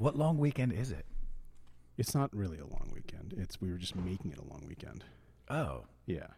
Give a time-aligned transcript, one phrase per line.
[0.00, 1.04] What long weekend is it?
[1.98, 3.34] It's not really a long weekend.
[3.36, 5.04] It's we were just making it a long weekend.
[5.50, 6.28] Oh, Yeah.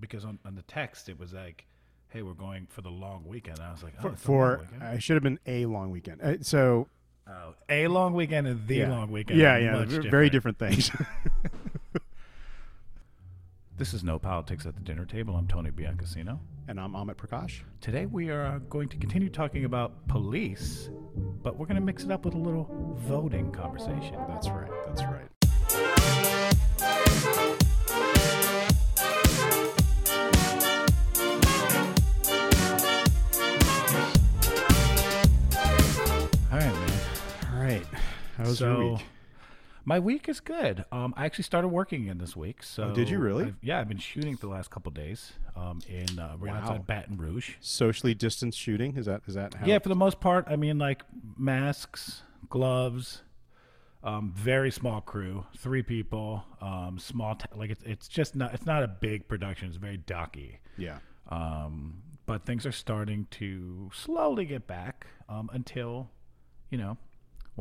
[0.00, 1.64] because on, on the text it was like,
[2.08, 4.40] "Hey, we're going for the long weekend." I was like, "Oh, For, it's a long
[4.56, 6.20] for weekend." I should have been a long weekend.
[6.20, 6.88] Uh, so
[7.28, 8.90] oh, a long weekend and the yeah.
[8.90, 9.38] long weekend.
[9.38, 10.90] Yeah, yeah, v- very different things.
[13.78, 15.34] This is no politics at the dinner table.
[15.34, 16.38] I'm Tony Biancasino.
[16.68, 17.60] And I'm Amit Prakash.
[17.80, 20.90] Today we are going to continue talking about police,
[21.42, 24.16] but we're going to mix it up with a little voting conversation.
[24.28, 24.70] That's right.
[24.86, 25.28] That's right.
[36.50, 37.00] All right, man.
[37.52, 37.86] All right.
[38.36, 39.02] How was so, your week?
[39.84, 40.84] My week is good.
[40.92, 42.62] Um, I actually started working again this week.
[42.62, 43.46] So Oh, did you really?
[43.46, 45.32] I've- yeah, I've been shooting for the last couple days.
[45.56, 46.60] Um, in uh, right Wow.
[46.60, 47.56] outside Baton Rouge.
[47.60, 49.66] Socially distanced shooting is that is that how?
[49.66, 50.46] Yeah, for the most part.
[50.48, 51.02] I mean, like
[51.36, 53.22] masks, gloves.
[54.04, 56.44] Um, very small crew, three people.
[56.60, 59.68] Um, small, t- like it's it's just not it's not a big production.
[59.68, 60.56] It's very docky.
[60.76, 60.98] yeah.
[61.28, 66.10] Um, but things are starting to slowly get back um, until,
[66.70, 66.96] you know,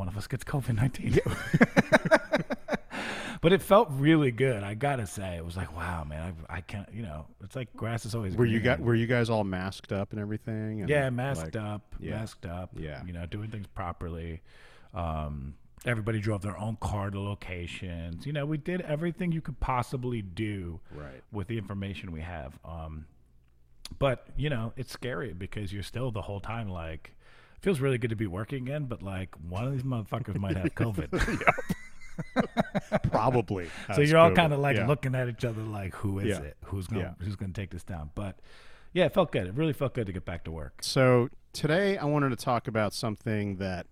[0.01, 1.19] one of us gets COVID 19.
[3.41, 4.63] but it felt really good.
[4.63, 7.55] I got to say, it was like, wow, man, I, I can't, you know, it's
[7.55, 8.77] like grass is always Were you greener.
[8.77, 10.81] got were you guys all masked up and everything?
[10.81, 12.15] And Yeah, masked like- up, yeah.
[12.15, 12.71] masked up.
[12.75, 13.03] Yeah.
[13.05, 14.41] you know, doing things properly.
[14.95, 15.53] Um,
[15.85, 18.25] everybody drove their own car to locations.
[18.25, 21.21] You know, we did everything you could possibly do Right.
[21.31, 22.57] with the information we have.
[22.65, 23.05] Um,
[23.99, 27.13] but you know, it's scary because you're still the whole time like,
[27.61, 30.73] feels really good to be working again, but like one of these motherfuckers might have
[30.75, 31.09] COVID.
[33.11, 33.67] Probably.
[33.95, 34.87] so you're all kind of like Yeah.
[34.87, 36.41] looking at each other like, who is Yeah.
[36.41, 36.57] it?
[36.65, 37.25] Who's gonna Yeah.
[37.25, 38.11] who's gonna take this down?
[38.15, 38.39] But
[38.93, 39.47] yeah, it felt good.
[39.47, 40.83] It really felt good to get back to work.
[40.83, 43.87] So today I wanted to talk about something that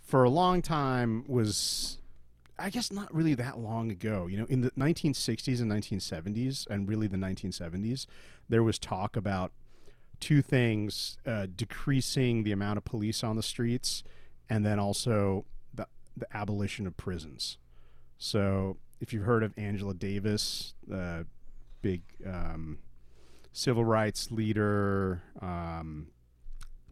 [0.00, 1.98] for a long time was
[2.56, 4.26] I guess not really that long ago.
[4.28, 8.06] You know, in the 1960s and 1970s and really the 1970s,
[8.48, 9.50] there was talk about
[10.24, 14.02] two things, uh, decreasing the amount of police on the streets
[14.48, 15.86] and then also the
[16.16, 17.58] the abolition of prisons.
[18.16, 21.26] So, if you've heard of Angela Davis, the
[21.82, 22.78] big um,
[23.52, 26.06] civil rights leader, um,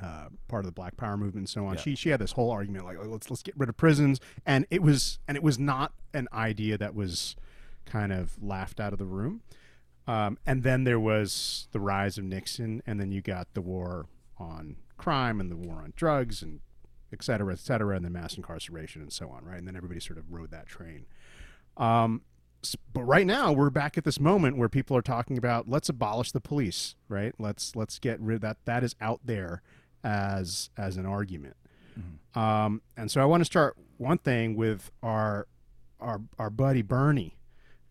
[0.03, 1.77] uh, part of the Black Power movement, and so on.
[1.77, 1.81] Yeah.
[1.81, 4.83] She she had this whole argument like let's let's get rid of prisons, and it
[4.83, 7.35] was and it was not an idea that was
[7.87, 9.41] kind of laughed out of the room.
[10.07, 14.07] Um, and then there was the rise of Nixon, and then you got the war
[14.39, 16.61] on crime and the war on drugs and
[17.13, 19.59] et cetera, et cetera, and then mass incarceration and so on, right?
[19.59, 21.07] And then everybody sort of rode that train.
[21.77, 22.23] Um,
[22.93, 26.33] but right now we're back at this moment where people are talking about let's abolish
[26.33, 27.35] the police, right?
[27.39, 29.63] Let's let's get rid that that is out there
[30.05, 31.57] as as an argument.
[32.35, 35.47] Um, and so I want to start one thing with our
[36.01, 37.37] our our buddy Bernie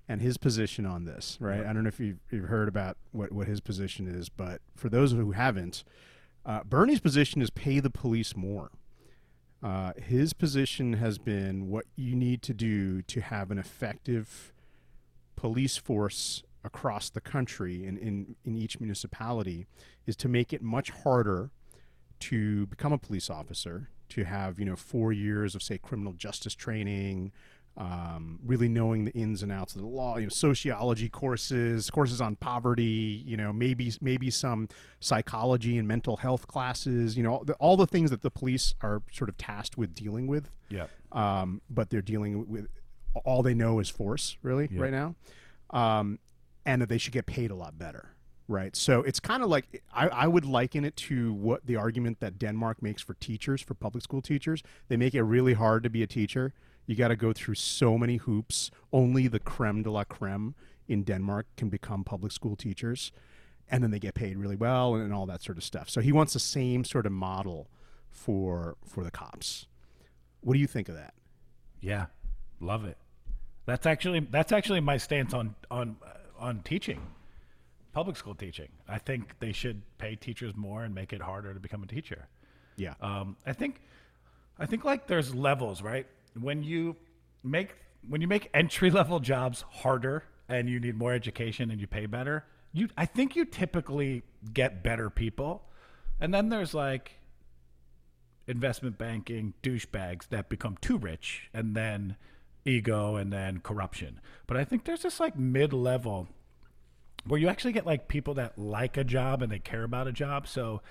[0.07, 1.65] and his position on this, right?
[1.65, 4.89] I don't know if you've, you've heard about what, what his position is, but for
[4.89, 5.83] those who haven't,
[6.45, 8.71] uh, Bernie's position is pay the police more.
[9.63, 14.51] Uh, his position has been what you need to do to have an effective
[15.35, 19.65] police force across the country and in, in each municipality
[20.05, 21.51] is to make it much harder
[22.19, 26.53] to become a police officer, to have you know four years of say criminal justice
[26.53, 27.31] training,
[27.77, 32.19] um, really knowing the ins and outs of the law, you know, sociology courses, courses
[32.21, 34.67] on poverty, you know, maybe maybe some
[34.99, 38.75] psychology and mental health classes, you know, all the, all the things that the police
[38.81, 40.49] are sort of tasked with dealing with.
[40.69, 40.87] Yeah.
[41.11, 42.67] um, but they're dealing with
[43.25, 44.81] all they know is force really Yeah.
[44.81, 45.15] right now.
[45.69, 46.19] Um,
[46.65, 48.09] and that they should get paid a lot better
[48.47, 48.75] right?
[48.75, 52.37] So it's kind of like I, I would liken it to what the argument that
[52.37, 54.61] denmark makes for teachers for public school teachers.
[54.89, 56.53] They make it really hard to be a teacher
[56.85, 60.55] you got to go through so many hoops only the creme de la creme
[60.87, 63.11] in denmark can become public school teachers
[63.69, 66.01] and then they get paid really well and, and all that sort of stuff so
[66.01, 67.69] he wants the same sort of model
[68.09, 69.67] for for the cops
[70.41, 71.13] what do you think of that
[71.81, 72.07] Yeah,
[72.59, 72.97] love it.
[73.65, 76.99] That's actually that's actually my stance on on uh, on teaching,
[77.93, 78.69] public school teaching.
[78.87, 82.27] I think they should pay teachers more and make it harder to become a teacher.
[82.75, 83.81] yeah Um, I think,
[84.59, 86.05] I think like there's levels, right?
[86.39, 86.95] When you
[87.43, 87.75] make
[88.07, 92.05] when you make entry level jobs harder and you need more education and you pay
[92.05, 94.23] better, you I think you typically
[94.53, 95.63] get better people,
[96.19, 97.19] and then there's like
[98.47, 102.15] investment banking douchebags that become too rich and then
[102.65, 104.19] ego and then corruption.
[104.47, 106.27] But I think there's this like mid level
[107.25, 110.11] where you actually get like people that like a job and they care about a
[110.11, 110.47] job.
[110.47, 110.81] So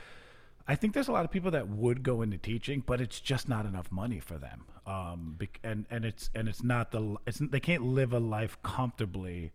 [0.70, 3.48] I think there's a lot of people that would go into teaching, but it's just
[3.48, 4.66] not enough money for them.
[4.86, 9.50] Um, and and it's and it's not the it's they can't live a life comfortably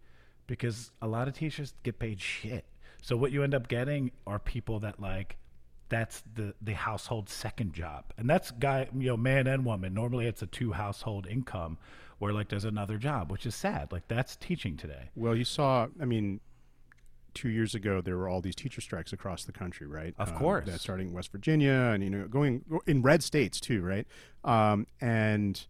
[0.46, 2.66] because a lot of teachers get paid shit.
[3.02, 5.38] So what you end up getting are people that like
[5.88, 9.94] that's the the household second job, and that's guy you know man and woman.
[9.94, 11.78] Normally it's a two household income
[12.20, 13.94] where like there's another job, which is sad.
[13.94, 15.12] Like that's teaching today.
[15.16, 16.42] Well, you saw, I mean,
[17.36, 20.16] two years ago there were all these teacher strikes across the country, right?
[20.18, 20.66] Of Um, course.
[20.66, 24.08] that starting in West Virginia and you know going in red states too, right?
[24.44, 25.64] Um, and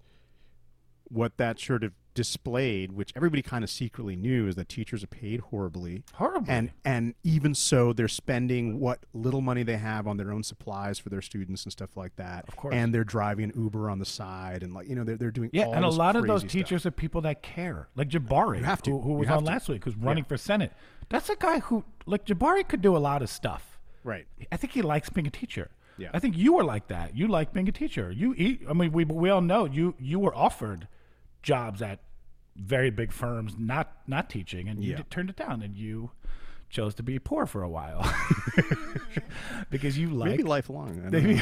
[1.10, 5.08] what that sort of displayed, which everybody kind of secretly knew, is that teachers are
[5.08, 6.04] paid horribly.
[6.14, 6.48] Horrible.
[6.50, 10.98] And and even so, they're spending what little money they have on their own supplies
[10.98, 12.46] for their students and stuff like that.
[12.48, 12.74] Of course.
[12.74, 15.52] And they're driving an Uber on the side, and like you know, they're they're doing
[15.54, 16.52] Yeah, and a lot of those stuff.
[16.52, 18.92] teachers are people that care, like Jabari, You have to.
[18.92, 19.46] who, who was on to.
[19.46, 20.74] last week, who's running for senate.
[21.10, 23.78] That's a guy who, like Jabari, could do a lot of stuff.
[24.04, 24.26] right?
[24.52, 25.70] I think he likes being a teacher.
[25.98, 26.10] Yeah.
[26.14, 27.16] I think you were like that.
[27.16, 28.12] You like being a teacher.
[28.12, 28.62] You eat.
[28.70, 30.88] I mean, we we all know you you were offered
[31.45, 32.00] jobs at
[32.56, 34.97] very big firms, not not teaching, and you Yeah.
[34.97, 36.12] did- turned it down, and you
[36.69, 38.01] chose to be poor for a while
[39.69, 41.09] because you like Maybe lifelong.
[41.12, 41.42] Maybe.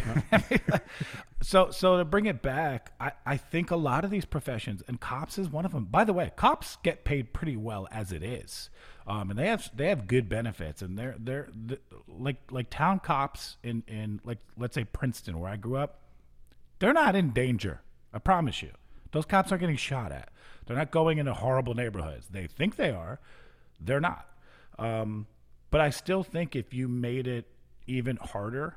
[1.41, 4.99] so so to bring it back, I, I think a lot of these professions, and
[4.99, 5.85] cops is one of them.
[5.85, 8.69] By the way, cops get paid pretty well as it is,
[9.07, 12.99] um, and they have they have good benefits, and they're they're the, like like town
[12.99, 16.01] cops in in like let's say Princeton where I grew up,
[16.79, 17.81] they're not in danger.
[18.13, 18.71] I promise you,
[19.13, 20.29] those cops aren't getting shot at.
[20.65, 22.27] They're not going into horrible neighborhoods.
[22.29, 23.19] They think they are,
[23.79, 24.27] they're not.
[24.77, 25.27] Um,
[25.71, 27.47] but I still think if you made it
[27.87, 28.75] even harder,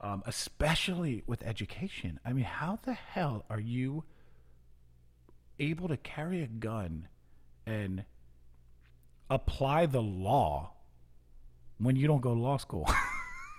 [0.00, 4.04] um, especially with education, I mean, how the hell are you
[5.58, 7.08] able to carry a gun
[7.66, 8.04] and
[9.30, 10.72] apply the law
[11.78, 12.88] when you don't go to law school?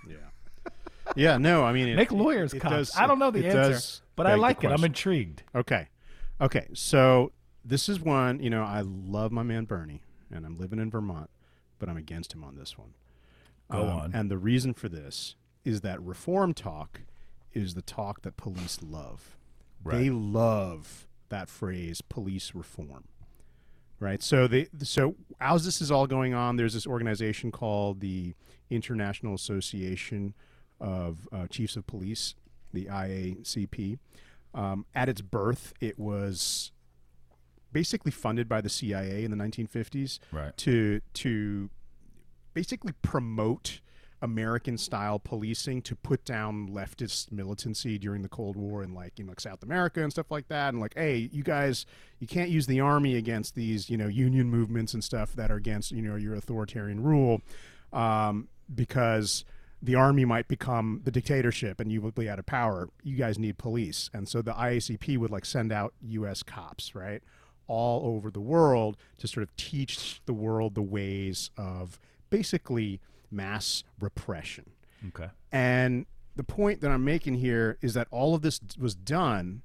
[0.08, 0.16] Yeah.
[1.16, 2.74] Yeah, no, I mean, it, Make lawyers it cops.
[2.74, 4.68] does- I don't know the answer, but I like it.
[4.72, 5.44] I'm intrigued.
[5.54, 5.88] Okay.
[6.42, 6.68] Okay.
[6.74, 7.32] So
[7.64, 10.02] this is one, you know, I love my man Bernie,
[10.32, 11.30] and I'm living in Vermont,
[11.78, 12.94] but I'm against him on this one.
[13.72, 14.16] Go Um, on.
[14.16, 17.02] And the reason for this is that reform talk
[17.54, 19.38] is the talk that police love.
[19.84, 19.98] Right.
[19.98, 23.06] They love that phrase, police reform.
[24.00, 24.24] Right.
[24.24, 28.34] So they so as this is all going on, there's this organization called the
[28.70, 30.34] International Association
[30.80, 32.36] of uh, Chiefs of Police,
[32.72, 34.00] the IACP.
[34.54, 36.72] Um, at its birth, it was
[37.72, 40.56] basically funded by the CIA in the 1950s Right.
[40.58, 41.70] to to
[42.54, 43.80] basically promote
[44.22, 49.28] American style policing to put down leftist militancy during the Cold War in like in
[49.28, 51.86] like South America and stuff like that and like hey you guys
[52.20, 55.56] you can't use the army against these you know union movements and stuff that are
[55.56, 57.42] against you know your authoritarian rule
[57.94, 59.46] um, because
[59.82, 63.40] the army might become the dictatorship and you would be out of power you guys
[63.40, 67.24] need police and so the IACP would like send out US cops right
[67.70, 72.00] all over the world to sort of teach the world the ways of
[72.30, 73.00] basically
[73.32, 74.72] mass repression.
[75.08, 75.30] Okay.
[75.52, 79.62] And the point that I'm making here is that all of this was done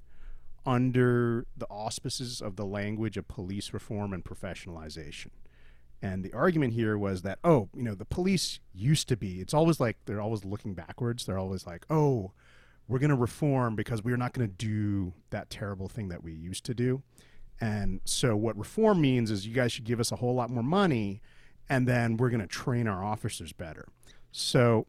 [0.66, 5.30] under the auspices of the language of police reform and professionalization.
[6.02, 9.54] And the argument here was that, oh, you know, the police used to be, it's
[9.54, 11.24] always like they're always looking backwards.
[11.24, 12.32] They're always like, oh,
[12.88, 16.32] we're going to reform because we're not going to do that terrible thing that we
[16.32, 17.02] used to do.
[17.60, 20.62] And so, what reform means is you guys should give us a whole lot more
[20.62, 21.22] money,
[21.68, 23.86] and then we're going to train our officers better.
[24.32, 24.86] So,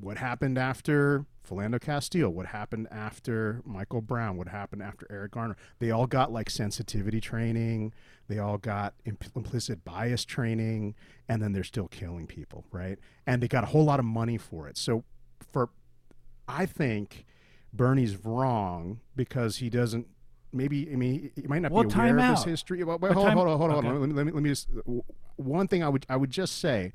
[0.00, 2.30] what happened after Philando Castile?
[2.30, 4.36] What happened after Michael Brown?
[4.36, 5.56] What happened after Eric Garner?
[5.78, 7.92] They all got like sensitivity training.
[8.28, 10.94] They all got imp- implicit bias training,
[11.28, 12.98] and then they're still killing people, right?
[13.26, 14.76] And they got a whole lot of money for it.
[14.76, 15.04] So,
[15.52, 15.70] for
[16.48, 17.24] I think
[17.72, 20.08] Bernie's wrong because he doesn't.
[20.52, 22.82] Maybe I mean he might not Well, be time aware of his history.
[22.82, 23.88] Well, wait, hold, on, hold on, hold on, okay.
[23.88, 24.00] on.
[24.00, 24.68] Let me, let me, let me just.
[25.36, 26.92] One thing I would I would just say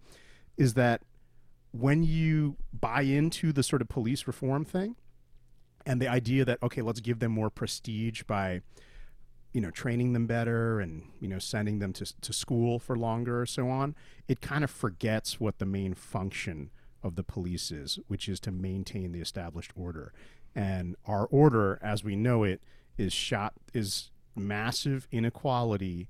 [0.57, 1.01] is that
[1.71, 4.95] when you buy into the sort of police reform thing
[5.85, 8.61] and the idea that okay let's give them more prestige by
[9.53, 13.41] you know training them better and you know sending them to, to school for longer
[13.41, 13.95] or so on
[14.27, 16.69] it kind of forgets what the main function
[17.03, 20.13] of the police is which is to maintain the established order.
[20.53, 22.61] And our order as we know it
[22.97, 26.09] is shot is massive inequality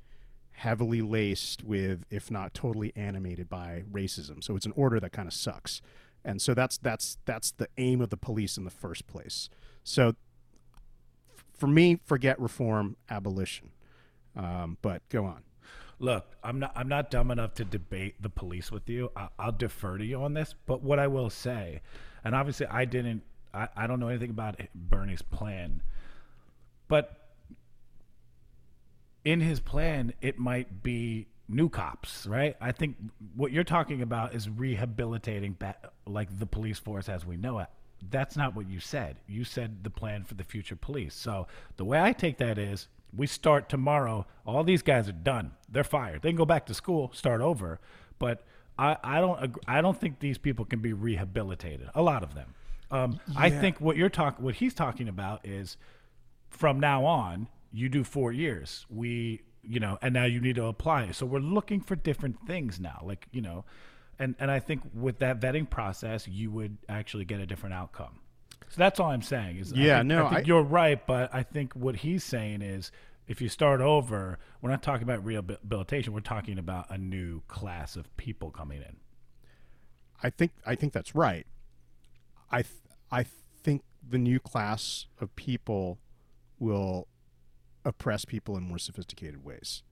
[0.62, 5.28] heavily laced with if not totally animated by racism so it's an order that kind
[5.28, 5.82] of sucks
[6.24, 9.50] and so that's that's that's the aim of the police in the first place
[9.84, 10.14] so
[11.54, 13.72] for me forget reform abolition
[14.36, 15.44] um, but go on
[16.02, 19.12] Look, I'm not I'm not dumb enough to debate the police with you.
[19.16, 20.56] I, I'll defer to you on this.
[20.66, 21.82] But what I will say,
[22.24, 23.22] And obviously, I didn't.
[23.54, 25.84] I, I don't know anything about Bernie's plan,
[26.88, 27.21] but
[29.24, 32.56] in his plan, it might be new cops, right?
[32.62, 32.96] I think
[33.36, 35.58] what you're talking about is rehabilitating
[36.06, 37.68] like the police force as we know it.
[38.10, 39.18] That's not what you said.
[39.28, 41.14] You said the plan for the future police.
[41.14, 41.48] So
[41.78, 44.26] the way I take that is we start tomorrow.
[44.46, 45.52] All these guys are done.
[45.70, 46.22] They're fired.
[46.22, 47.80] They can go back to school, start over.
[48.18, 48.44] But
[48.80, 51.90] I, I don't I don't think these people can be rehabilitated.
[51.94, 52.56] A lot of them.
[52.90, 55.78] Um, I think what you're talking what he's talking about is
[56.50, 58.86] from now on you do four years.
[58.90, 62.80] We you know and now you need to apply so we're looking for different things
[62.80, 63.64] now like you know
[64.18, 68.20] and and i think with that vetting process you would actually get a different outcome.
[68.70, 71.06] So that's all i'm saying is I Yeah, think- no, I think I- you're right
[71.06, 72.92] but i think what he's saying is
[73.28, 77.96] if you start over we're not talking about rehabilitation we're talking about a new class
[77.96, 78.96] of people coming in.
[80.24, 81.46] I think I think that's right.
[82.50, 82.74] I th-
[83.12, 83.26] I
[83.64, 86.00] think the new class of people
[86.58, 87.08] will
[87.86, 89.84] oppress people in more sophisticated ways.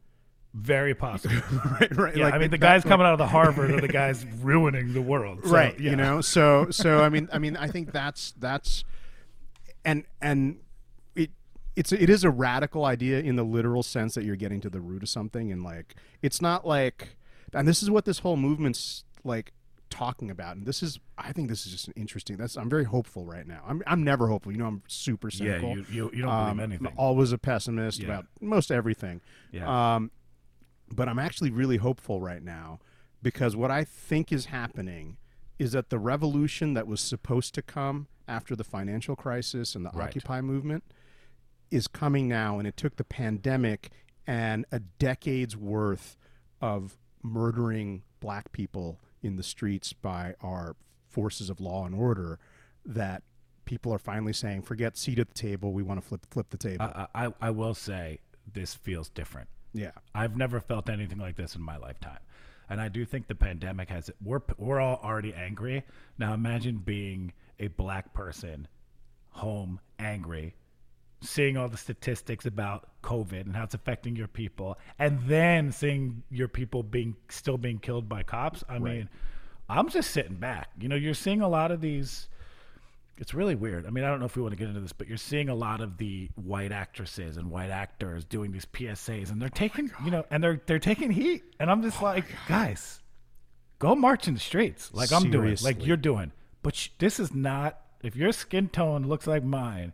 [0.53, 1.35] very possible
[1.79, 2.15] right, right.
[2.17, 4.93] yeah like i mean the guys coming out of the harvard are the guys ruining
[4.93, 5.91] the world So, right yeah.
[5.91, 8.83] you know so so i mean i mean i think that's that's
[9.85, 10.57] and and
[11.15, 11.29] it
[11.75, 14.81] it's it is a radical idea in the literal sense that you're getting to the
[14.81, 17.15] root of something and like it's not like
[17.53, 19.53] and this is what this whole movement's like
[19.89, 22.83] talking about and this is i think this is just an interesting that's i'm very
[22.83, 26.11] hopeful right now i'm, I'm never hopeful you know i'm super yeah cynical you, you,
[26.13, 28.05] you don't Um, believe anything I'm always a pessimist Yeah.
[28.05, 29.95] about most everything Yeah.
[29.95, 30.11] um,
[30.91, 32.79] but I'm actually really hopeful right now
[33.21, 35.17] because what I think is happening
[35.59, 39.91] is that the revolution that was supposed to come after the financial crisis and the
[39.93, 40.07] Right.
[40.07, 40.83] Occupy movement
[41.69, 43.91] is coming now, and it took the pandemic
[44.25, 46.17] and a decade's worth
[46.61, 50.75] of murdering black people in the streets by our
[51.07, 52.39] forces of law and order
[52.85, 53.23] that
[53.65, 56.57] people are finally saying, forget seat at the table, we want to flip flip the
[56.57, 56.85] table.
[56.85, 58.19] I, I, I will say
[58.51, 59.47] this feels different.
[59.73, 59.91] yeah.
[60.15, 62.19] I've never felt anything like this in my lifetime.
[62.69, 64.15] And I do think the pandemic has it.
[64.23, 65.83] We're, we're all already angry.
[66.17, 68.67] Now imagine being a black person
[69.31, 70.55] home angry,
[71.21, 76.23] seeing all the statistics about COVID and how it's affecting your people, and then seeing
[76.29, 78.63] your people being still being killed by cops.
[78.69, 79.09] I mean,
[79.67, 80.69] I'm just sitting back.
[80.79, 82.29] You know, you're seeing a lot of these
[83.19, 83.85] it's really weird.
[83.85, 85.49] I mean, I don't know if we want to get into this, but you're seeing
[85.49, 89.91] a lot of the white actresses and white actors doing these PSAs, and they're taking,
[90.05, 93.01] you know, and they're they're taking heat, and I'm just like, guys,
[93.77, 96.31] go march in the streets, like I'm doing, like you're doing.
[96.63, 97.81] But sh- this is not.
[98.01, 99.91] If your skin tone looks like mine,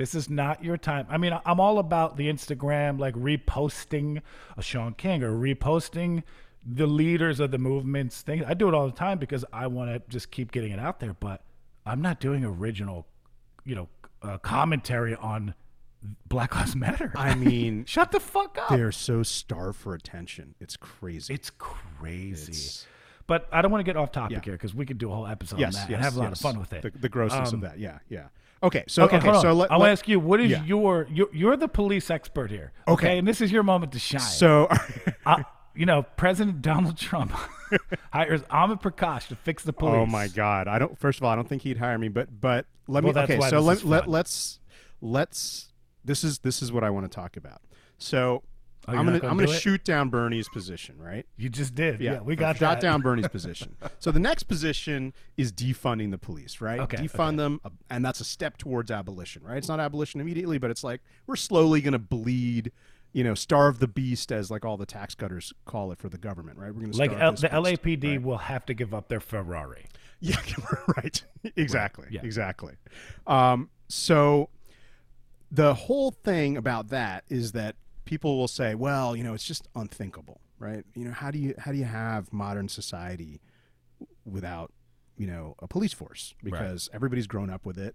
[0.00, 1.06] this is not your time.
[1.10, 4.22] I mean, I'm all about the Instagram, like reposting
[4.56, 6.22] a Shaun King or reposting
[6.64, 8.42] the leaders of the movements thing.
[8.42, 11.00] I do it all the time because I want to just keep getting it out
[11.00, 11.42] there, but
[11.84, 13.06] I'm not doing original,
[13.66, 13.88] you know,
[14.22, 15.52] uh, commentary on
[16.26, 17.12] Black Lives Matter.
[17.14, 18.70] I mean, Shut the fuck up.
[18.70, 20.54] they're so starved for attention.
[20.60, 21.34] It's crazy.
[21.34, 22.52] It's crazy.
[22.52, 22.86] It's-
[23.26, 24.42] but I don't want to get off topic Yeah.
[24.44, 26.18] here because we could do a whole episode yes, on that yes, and have a
[26.18, 26.38] lot yes.
[26.38, 26.82] of fun with it.
[26.82, 27.78] The, the grossness Um, of that.
[27.78, 28.28] Yeah, yeah.
[28.62, 30.64] Okay, so okay, okay, so let, I'll let- ask you, what is yeah.
[30.64, 32.72] your, you're, you're the police expert here.
[32.86, 33.06] Okay.
[33.06, 33.18] Okay.
[33.18, 34.20] And this is your moment to shine.
[34.20, 34.68] so
[35.26, 35.42] uh,
[35.74, 37.32] you know, President Donald Trump
[38.12, 39.94] hires Amit Prakash to fix the police.
[39.96, 40.98] oh my god, I don't.
[40.98, 43.20] First of all, I don't think he'd hire me, but but let Well, me.
[43.20, 44.60] Okay, so let, let let's
[45.00, 45.68] let's.
[46.04, 47.62] This is this is what I want to talk about.
[47.96, 48.42] So
[48.88, 49.60] Oh, I'm gonna, gonna I'm gonna it?
[49.60, 51.26] shoot down Bernie's position, right?
[51.36, 52.00] You just did.
[52.00, 53.76] Yeah, we got shot down Bernie's position.
[53.98, 56.80] So the next position is defunding the police, right?
[56.80, 57.36] Okay, Defund okay.
[57.36, 59.58] them, uh, and that's a step towards abolition, right?
[59.58, 62.72] It's not abolition immediately, but it's like we're slowly going to bleed,
[63.12, 66.18] you know, starve the beast, as like all the tax cutters call it for the
[66.18, 66.68] government, right?
[66.74, 68.22] We're going to Like L- the beast, LAPD right?
[68.22, 69.86] will have to give up their Ferrari.
[70.20, 70.36] Yeah,
[70.96, 71.22] right.
[71.56, 72.08] Exactly.
[72.10, 72.20] yeah.
[72.22, 72.74] Exactly.
[73.26, 74.48] Um, so
[75.50, 77.76] the whole thing about that is that
[78.10, 80.84] people will say, well, you know, it's just unthinkable, right?
[80.96, 83.40] You know, how do you how do you have modern society
[84.24, 84.72] without,
[85.16, 87.94] you know, a police force because everybody's grown up with it.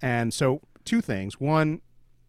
[0.00, 1.40] And so two things.
[1.40, 1.80] One,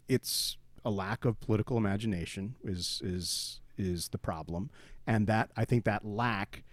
[0.07, 4.71] it's a lack of political imagination is is is the problem.
[5.05, 6.63] And that I think that lack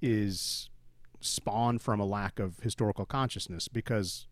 [0.00, 0.70] is
[1.18, 4.28] spawned from a lack of historical consciousness because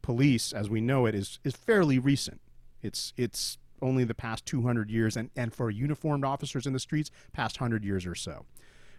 [0.00, 2.40] police as we know it is is fairly recent
[2.82, 7.10] it's it's only the past 200 years and and for uniformed officers in the streets
[7.32, 8.44] past 100 years or so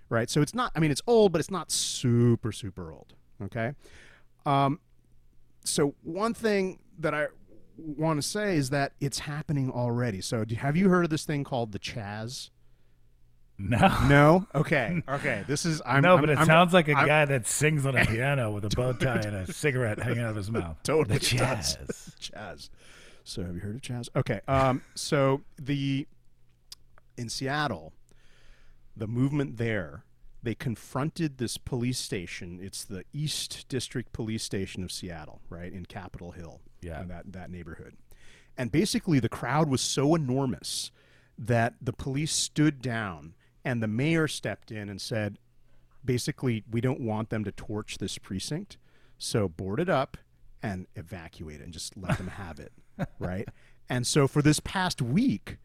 [0.10, 3.74] right so it's not i mean it's old but it's not super super old okay
[4.46, 4.80] um
[5.64, 7.28] so one thing that i
[7.78, 11.26] want to say is that it's happening already so do, have you heard of this
[11.26, 12.50] thing called the chaz
[13.58, 13.78] No.
[14.08, 14.48] No.
[14.56, 15.04] Okay.
[15.08, 15.44] Okay.
[15.48, 15.82] This is.
[15.86, 16.02] I'm.
[16.02, 18.50] no, I'm- but it I'm- sounds like a I'm- guy that sings on a piano
[18.52, 20.78] with a bow tie and a cigarette hanging out of his mouth.
[20.84, 21.78] Totally The does.
[22.20, 22.70] jazz.
[23.24, 24.10] So have you heard of Chaz?
[24.16, 24.42] Okay.
[24.48, 24.82] Um.
[24.96, 26.08] So the
[27.18, 27.94] in Seattle,
[28.96, 30.04] the movement there,
[30.42, 32.60] they confronted this police station.
[32.62, 36.62] It's the East District Police Station of Seattle, right in Capitol Hill.
[36.82, 37.02] Yeah.
[37.02, 37.96] in that that neighborhood,
[38.58, 40.92] and basically the crowd was so enormous
[41.38, 45.38] that the police stood down and the mayor stepped in and said,
[46.04, 48.78] basically, we don't want them to torch this precinct,
[49.18, 50.18] so board it up
[50.64, 52.72] and evacuate it and just let them have it,
[53.20, 53.48] right?
[53.90, 55.58] And so for this past week,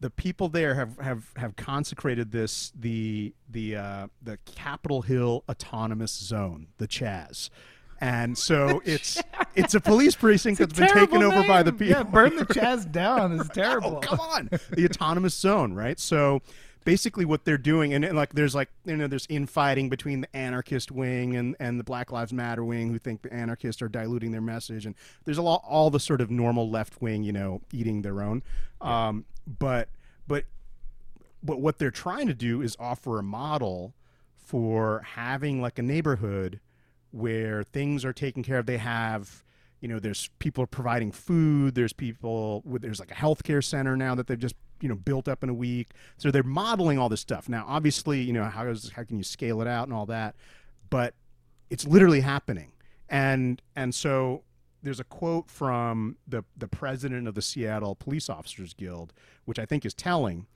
[0.00, 6.12] the people there have have have consecrated this the the uh, the Capitol Hill Autonomous
[6.12, 7.50] Zone, the Chaz.
[8.00, 9.20] And so it's
[9.56, 11.88] it's a police precinct that's been taken Terrible over by the people.
[11.96, 13.96] Yeah, burn the jazz down is Oh, terrible.
[13.96, 14.48] come on.
[14.70, 15.98] the autonomous zone, right?
[15.98, 16.40] So
[16.84, 20.36] basically what they're doing and, and like there's like you know there's infighting between the
[20.36, 24.32] anarchist wing and and the Black Lives Matter wing who think the anarchists are diluting
[24.32, 24.94] their message and
[25.24, 28.42] there's a lot all the sort of normal left wing, you know, eating their own.
[28.80, 29.88] Um but
[30.26, 30.44] but
[31.42, 33.94] but what they're trying to do is offer a model
[34.36, 36.60] for having like a neighborhood
[37.10, 38.66] where things are taken care of.
[38.66, 39.44] They have,
[39.80, 41.74] you know, there's people providing food.
[41.74, 45.28] There's people with there's like a healthcare center now that they've just you know built
[45.28, 45.88] up in a week.
[46.16, 47.48] So they're modeling all this stuff.
[47.48, 50.34] Now, obviously, you know how is how can you scale it out and all that,
[50.90, 51.14] but
[51.70, 52.72] it's literally happening.
[53.08, 54.42] And and so
[54.82, 59.12] there's a quote from the the president of the Seattle Police Officers Guild,
[59.44, 60.46] which I think is telling.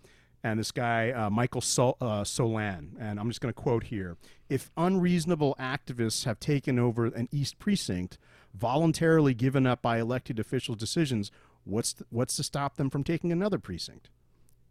[0.45, 4.17] And this guy, uh, Michael Sol- uh, Solan, and I'm just going to quote here:
[4.49, 8.19] "If unreasonable activists have taken over an East precinct,
[8.53, 11.31] voluntarily given up by elected officials' decisions,
[11.65, 14.09] what's th- what's to stop them from taking another precinct?"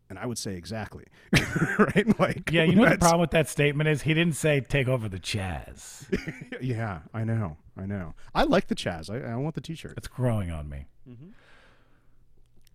[0.10, 1.06] And I would say exactly,
[1.80, 2.20] right?
[2.20, 4.02] Like, Yeah, you know what the problem with that statement is?
[4.02, 6.06] He didn't say take over the Chaz.
[6.62, 8.14] Yeah, I know, I know.
[8.36, 9.10] I like the Chaz.
[9.10, 9.94] I, I want the T-shirt.
[9.98, 10.86] It's growing on me.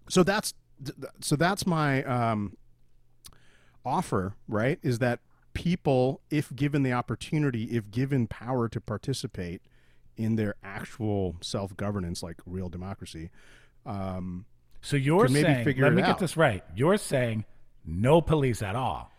[0.08, 0.54] so that's
[0.85, 2.56] th- th- so that's my um,
[3.84, 5.21] offer right is that
[5.54, 9.62] people if given the opportunity if given power to participate
[10.17, 13.30] in their actual self-governance like real democracy
[13.86, 14.44] um,
[14.82, 16.06] So you're maybe saying, figure let me out.
[16.08, 16.62] get this right.
[16.75, 17.44] You're saying
[17.84, 19.10] no police at all.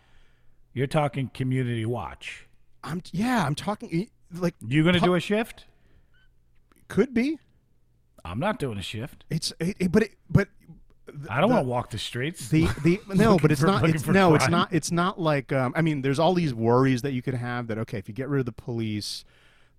[0.74, 2.46] You're talking community watch.
[2.84, 5.64] i'm yeah i'm talking like You going to do a shift?
[6.88, 7.38] could be
[8.24, 9.24] I'm not doing a shift.
[9.30, 10.48] it's it, it- but it, but
[11.30, 12.48] I don't the- want to walk the streets.
[12.50, 13.88] the the no, but it's for- not.
[13.88, 14.72] It's, no, it's not.
[14.72, 15.50] It's not like.
[15.52, 17.68] Um, I mean, there's all these worries that you could have.
[17.68, 19.24] That okay, if you get rid of the police,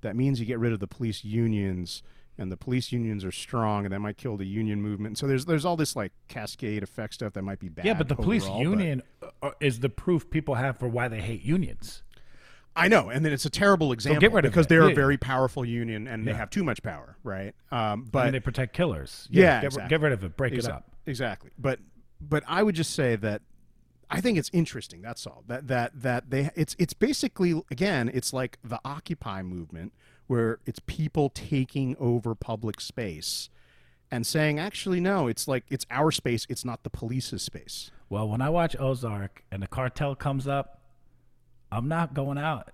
[0.02, 2.02] that means you get rid of the police unions,
[2.40, 5.18] and the police unions are strong, and that might kill the union movement.
[5.18, 7.86] So there's there's all this like cascade effect stuff that might be bad.
[7.86, 9.04] yeah, but the police overall, but- union
[9.42, 12.04] uh, is the proof people have for why they hate unions.
[12.76, 14.92] I know, and then it's a terrible example get rid because they're Yeah.
[14.92, 17.54] a very powerful union and they have too much power, right?
[17.72, 19.28] Um, but mean, they protect killers.
[19.30, 19.90] Yeah, get, exactly.
[19.90, 20.38] get rid of it.
[20.38, 20.92] Break Exa- it up.
[21.06, 21.52] Exactly.
[21.58, 21.80] But
[22.22, 23.42] but I would just say that
[24.10, 25.02] I think it's interesting.
[25.02, 25.44] That's all.
[25.48, 29.92] That that that they it's it's basically again it's like the Occupy movement
[30.30, 33.50] where it's people taking over public space
[34.12, 36.46] and saying actually no, it's like it's our space.
[36.48, 37.90] It's not the police's space.
[38.10, 40.82] Well, when I watch Ozark and the cartel comes up,
[41.72, 42.70] I'm not going out.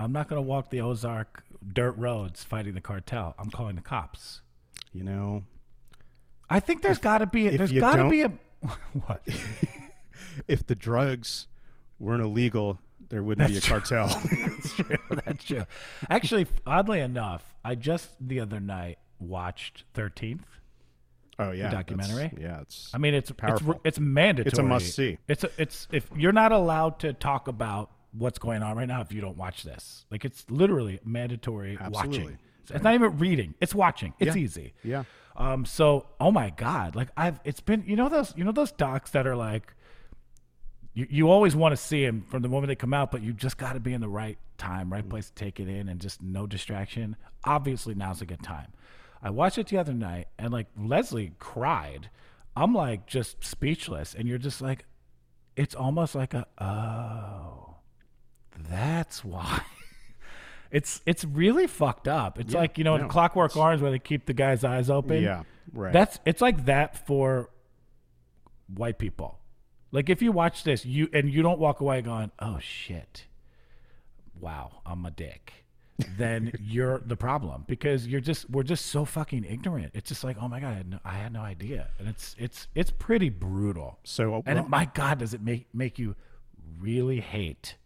[0.00, 3.36] I'm not going to walk the Ozark dirt roads fighting the cartel.
[3.38, 4.40] I'm calling the cops.
[4.92, 5.44] You know,
[6.50, 8.32] I think there's got to be a, there's got to be a
[9.06, 9.22] what?
[10.48, 11.46] if the drugs
[12.00, 14.08] weren't illegal, there wouldn't be a cartel.
[14.08, 14.96] That's true.
[15.24, 15.64] That's true.
[16.10, 20.40] Actually, oddly enough, I just the other night watched 13th.
[21.38, 22.32] oh yeah, that's- documentary?
[22.40, 23.72] Yeah, it's I mean, it's Powerful.
[23.74, 24.48] It's, it's mandatory.
[24.50, 25.18] It's a must-see.
[25.28, 29.00] It's a, it's if you're not allowed to talk about what's going on right now
[29.02, 30.04] if you don't watch this.
[30.10, 32.18] Like it's literally mandatory Absolutely.
[32.20, 32.38] watching.
[32.62, 33.54] It's, it's not even reading.
[33.60, 34.14] It's watching.
[34.18, 34.42] It's Yeah.
[34.42, 34.74] easy.
[34.84, 35.04] yeah.
[35.36, 35.64] Um.
[35.64, 39.12] So, oh my god, like I've it's been you know those you know those docs
[39.12, 39.72] that are like.
[40.98, 43.32] You, you always want to see them from the moment they come out, but you
[43.32, 45.08] just got to be in the right time, right mm.
[45.08, 47.14] place to take it in, and just no distraction.
[47.44, 48.72] Obviously, now's a good time.
[49.22, 52.10] I watched it the other night, and like Leslie cried.
[52.56, 54.86] I'm like just speechless, and you're just like,
[55.54, 57.76] it's almost like a oh,
[58.68, 59.62] that's why.
[60.70, 62.38] It's it's really fucked up.
[62.38, 64.90] It's Yeah, like you know no, in Clockwork Orange where they keep the guy's eyes
[64.90, 65.22] open.
[65.22, 65.94] Yeah, right.
[65.94, 67.48] That's it's like that for
[68.76, 69.38] white people.
[69.92, 73.26] Like if you watch this, you and you don't walk away going, "Oh shit,
[74.40, 75.52] wow, I'm a dick."
[76.16, 79.90] then you're the problem because you're just we're just so fucking ignorant.
[79.94, 82.36] It's just like, oh my god, I had no, I had no idea, and it's
[82.38, 83.98] it's it's pretty brutal.
[84.04, 86.14] so uh, And it, my God, does it make make you
[86.78, 87.76] really hate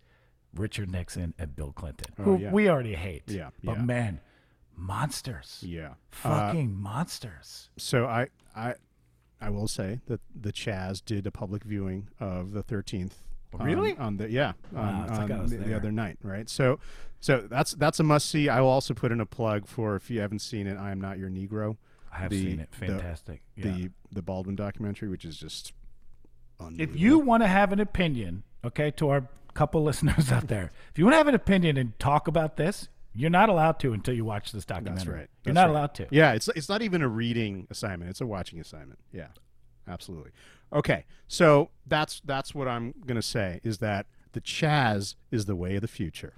[0.55, 2.51] Richard Nixon and Bill Clinton, Oh, who yeah.
[2.53, 3.23] we already hate.
[3.29, 3.83] Yeah, But yeah.
[3.85, 4.21] man,
[4.77, 5.61] monsters.
[5.67, 5.89] Yeah.
[6.25, 7.71] Uh, fucking monsters.
[7.79, 8.75] So I I
[9.43, 13.19] I will say that the Chaz did a public viewing of the thirteenth.
[13.61, 13.97] Really?
[13.99, 16.49] On the yeah on, it's on the, the other night, right?
[16.49, 16.79] So
[17.21, 18.49] so that's that's a must see.
[18.49, 20.79] I will also put in a plug for if you haven't seen it.
[20.79, 21.77] I am not your Negro.
[22.11, 22.71] I have the- seen it.
[22.73, 23.43] the- Fantastic.
[23.57, 23.65] yeah.
[23.65, 25.73] The the Baldwin documentary, which is just
[26.79, 30.99] if you want to have an opinion, okay, to our couple listeners out there, if
[30.99, 34.15] you want to have an opinion and talk about this, you're not allowed to until
[34.15, 34.97] you watch this documentary.
[34.97, 35.29] That's right.
[35.45, 35.71] You're not right.
[35.71, 36.07] allowed to.
[36.11, 38.99] Yeah, it's it's not even a reading assignment; it's a watching assignment.
[39.13, 39.29] Yeah,
[39.89, 40.31] absolutely.
[40.73, 45.77] Okay, so that's that's what I'm gonna say is that the Chaz is the way
[45.77, 46.35] of the future.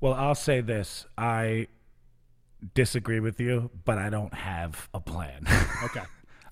[0.00, 1.68] Well, I'll say this: I
[2.74, 5.46] disagree with you, but I don't have a plan.
[5.84, 6.00] Okay,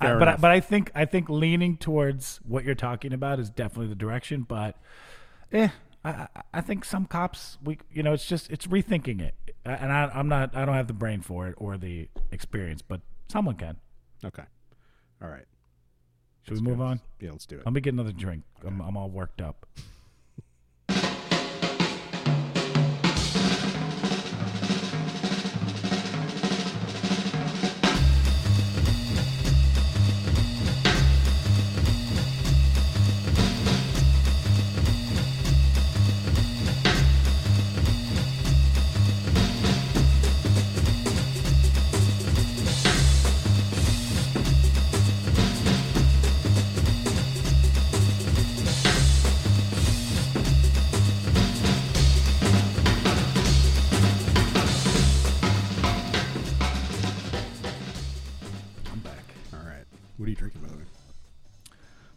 [0.01, 3.49] I- but I, but I think I think leaning towards what you're talking about is
[3.51, 4.42] definitely the direction.
[4.42, 4.77] But,
[5.51, 5.68] eh,
[6.04, 10.10] I, I- think some cops we you know it's just it's rethinking it, and I,
[10.14, 13.76] I'm not I don't have the brain for it or the experience, but someone can.
[14.24, 14.44] okay,
[15.22, 15.44] all right.
[16.46, 17.00] Should we move on?
[17.20, 17.64] Yeah, let's do it.
[17.64, 18.44] Let me get another drink.
[18.66, 19.64] I'm, I'm all worked up.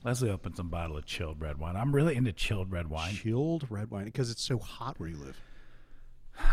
[0.07, 1.75] Leslie opened some bottle of chilled red wine.
[1.75, 3.13] I'm really into chilled red wine.
[3.13, 5.39] Chilled red wine because it's so hot where you live.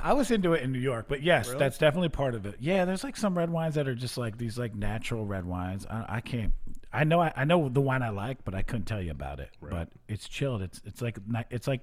[0.02, 2.56] I was into it in New York, but yes, that's definitely part of it.
[2.58, 5.86] Yeah, there's like some red wines that are just like these like natural red wines.
[5.88, 6.52] I, I can't.
[6.92, 7.20] I know.
[7.20, 9.50] I, I know the wine I like, but I couldn't tell you about it.
[9.70, 10.60] But it's chilled.
[10.62, 11.18] It's it's like
[11.50, 11.82] it's like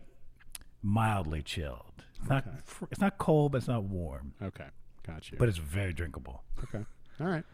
[0.81, 2.03] mildly chilled.
[2.19, 2.43] It's not.
[2.65, 4.34] fr- It's not cold, but it's not warm.
[4.43, 4.65] Okay,
[5.07, 5.38] got you.
[5.38, 6.43] But it's very drinkable.
[6.63, 6.84] okay,
[7.21, 7.45] all right.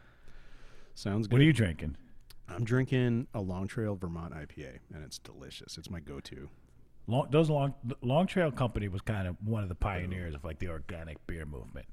[0.95, 1.34] Sounds good.
[1.34, 1.97] What are you drinking?
[2.49, 5.77] I'm drinking a Long Trail Vermont IPA, and it's delicious.
[5.77, 6.49] It's my go-to.
[7.07, 10.60] Long, those long Long Trail Company was kind of one of the pioneers of like
[10.60, 11.86] the organic beer movement.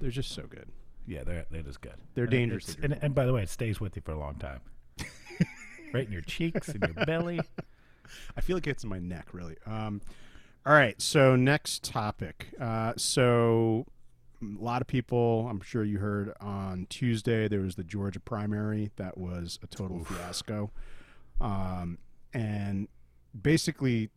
[0.00, 0.68] They're just so good.
[1.06, 1.94] Yeah, they're they're just good.
[2.14, 4.34] They're And dangerous And, and by the way, it stays with you for a long
[4.34, 4.60] time.
[5.92, 7.40] right in your cheeks and your belly.
[8.36, 9.56] I feel like it's in my neck, really.
[9.64, 10.00] Um,
[10.66, 12.48] all right, so next topic.
[12.60, 13.86] Uh, so
[14.42, 18.90] a lot of people, I'm sure you heard on Tuesday, there was the Georgia primary
[18.96, 20.70] that was a total fiasco,
[21.40, 21.98] um,
[22.32, 22.88] and
[23.40, 24.10] basically.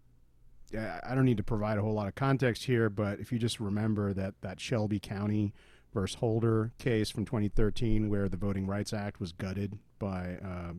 [0.73, 3.59] I don't need to provide a whole lot of context here, but if you just
[3.59, 5.53] remember that that Shelby County
[5.93, 10.73] versus Holder case from 2013, where the Voting Rights Act was gutted by uh,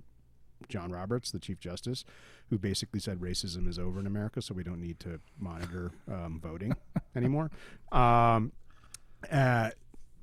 [0.68, 2.04] John Roberts, the Chief Justice,
[2.50, 6.40] who basically said racism is over in America, so we don't need to monitor um,
[6.42, 6.74] voting
[7.16, 7.50] anymore.
[7.90, 8.52] Um,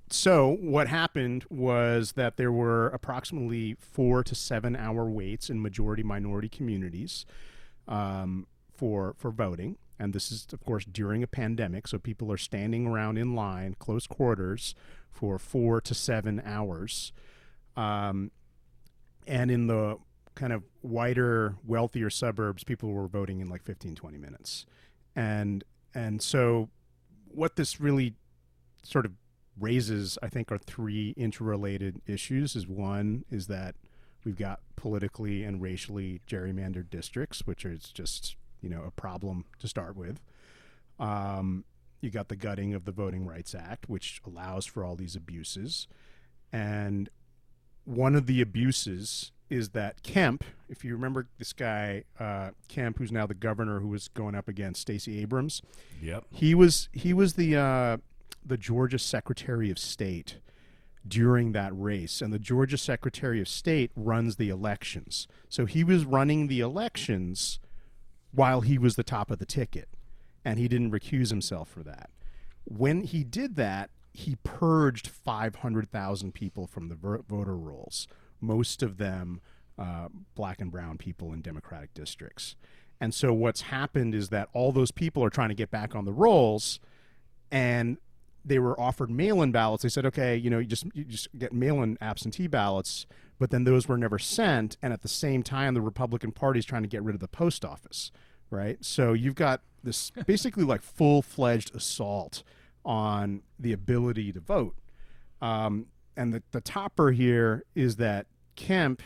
[0.10, 6.04] so what happened was that there were approximately four to seven hour waits in majority
[6.04, 7.26] minority communities
[7.88, 12.38] um, for for voting, and this is of course during a pandemic, so people are
[12.38, 14.74] standing around in line, close quarters,
[15.12, 17.12] for four to seven hours.
[17.76, 18.32] Um,
[19.28, 19.98] and in the
[20.36, 24.66] kind of whiter wealthier suburbs people were voting in like 15 20 minutes.
[25.16, 26.70] And and so
[27.28, 28.16] what this really
[28.90, 29.12] sort of
[29.60, 33.76] raises i think are three interrelated issues is one is that
[34.24, 39.68] we've got politically and racially gerrymandered districts which is just you know a problem to
[39.68, 40.22] start with
[41.00, 41.64] um,
[42.02, 45.88] you got the gutting of the voting rights act which allows for all these abuses
[46.52, 47.10] and
[47.86, 53.12] one of the abuses is that Kemp, if you remember this guy uh, Kemp, who's
[53.12, 55.64] now the governor, who was going up against Stacey Abrams,
[56.02, 56.26] Yep.
[56.32, 57.98] he was he was the uh,
[58.46, 60.38] the Georgia Secretary of State
[61.08, 65.28] during that race, and the Georgia Secretary of State runs the elections.
[65.48, 67.60] So he was running the elections
[68.32, 69.90] while he was the top of the ticket,
[70.44, 72.10] and he didn't recuse himself for that.
[72.66, 78.08] When he did that, he purged 500,000 people from the voter rolls,
[78.42, 79.42] most of them
[79.78, 82.56] uh, black and brown people in Democratic districts.
[83.00, 86.06] And so what's happened is that all those people are trying to get back on
[86.06, 86.80] the rolls,
[87.50, 87.98] and
[88.44, 89.84] they were offered mail-in ballots.
[89.84, 93.06] They said, okay, you know, you just you just get mail-in absentee ballots,
[93.38, 94.78] but then those were never sent.
[94.82, 97.28] And at the same time, the Republican Party is trying to get rid of the
[97.28, 98.12] post office,
[98.50, 98.84] right?
[98.84, 102.44] So you've got this basically like full fledged assault
[102.86, 104.76] on the ability to vote.
[105.42, 109.02] Um, and the, the topper here is that Kemp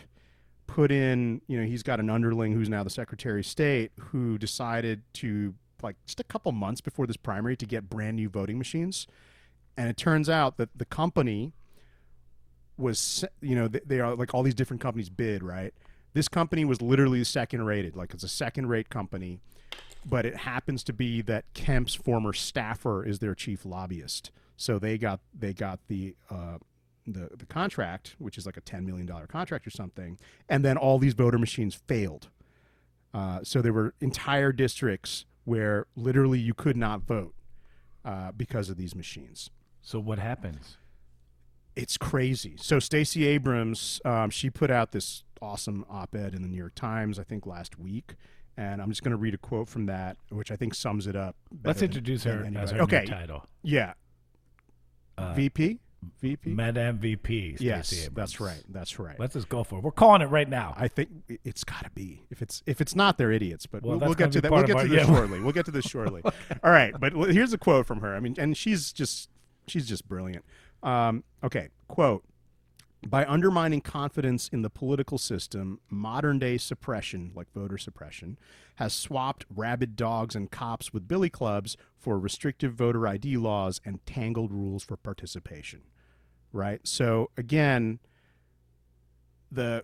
[0.67, 4.38] put in, you know, he's got an underling who's now the Secretary of State who
[4.38, 8.58] decided to, like, just a couple months before this primary to get brand new voting
[8.58, 9.08] machines.
[9.78, 11.54] And it turns out that the company
[12.78, 15.74] was, you know, they, are like all these different companies bid, right?
[16.13, 19.39] This company was literally second rated, like it's a second rate company,
[20.06, 24.32] but it happens to be that Kemp's former staffer is their chief lobbyist.
[24.58, 26.58] So they got they got the uh,
[27.08, 30.78] the the contract, which is like a ten million dollar contract or something, and then
[30.78, 32.30] all these voter machines failed.
[33.13, 37.34] Uh, so there were entire districts where literally you could not vote
[38.06, 39.49] uh, because of these machines.
[39.82, 40.77] So what happens?
[41.75, 42.56] It's crazy.
[42.58, 47.19] So Stacey Abrams, um, she put out this awesome op-ed in the New York Times,
[47.19, 48.15] I think last week,
[48.56, 51.15] and I'm just going to read a quote from that, which I think sums it
[51.15, 51.36] up.
[51.63, 52.63] Let's introduce than her anybody.
[52.63, 53.06] as her okay.
[53.06, 53.45] title.
[53.63, 53.93] Yeah.
[55.17, 55.79] Uh, VP.
[56.20, 56.52] VP.
[56.52, 57.58] Med MVP.
[57.60, 58.63] Yes, that's right.
[58.70, 59.20] That's right.
[59.20, 59.84] Let's just go for it.
[59.84, 60.74] We're calling it right now.
[60.78, 61.10] I think
[61.44, 62.24] it's got to be.
[62.30, 63.66] If it's if it's not, they're idiots.
[63.66, 64.52] But Well, we'll, we'll get gonna that.
[64.52, 65.16] We'll get to this yeah.
[65.16, 65.39] shortly.
[65.39, 66.22] We'll get to this shortly.
[66.63, 68.16] All right, but here's a quote from her.
[68.16, 69.30] I mean, and she's just
[69.68, 70.46] she's just brilliant.
[70.82, 72.24] Um, okay, quote.
[73.06, 78.38] By undermining confidence in the political system, modern day suppression, like voter suppression,
[78.76, 84.06] has swapped rabid dogs and cops with billy clubs for restrictive voter ID laws and
[84.06, 85.82] tangled rules for participation.
[86.54, 86.80] Right?
[86.88, 88.00] So, again,
[89.52, 89.84] the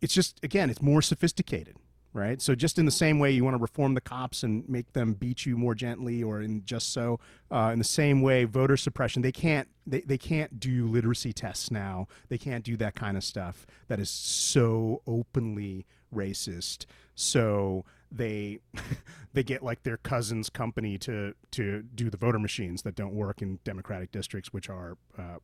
[0.00, 1.76] it's just again it's more sophisticated
[2.14, 2.42] right?
[2.42, 5.14] So just in the same way you want to reform the cops and make them
[5.14, 9.22] beat you more gently or in just so uh, in the same way voter suppression
[9.22, 12.06] they can't they, they can't do literacy tests now.
[12.28, 16.86] They can't do that kind of stuff that is so openly racist.
[17.14, 18.60] So they
[19.32, 23.42] they get like their cousin's company to to do the voter machines that don't work
[23.42, 25.38] in democratic districts which are uh,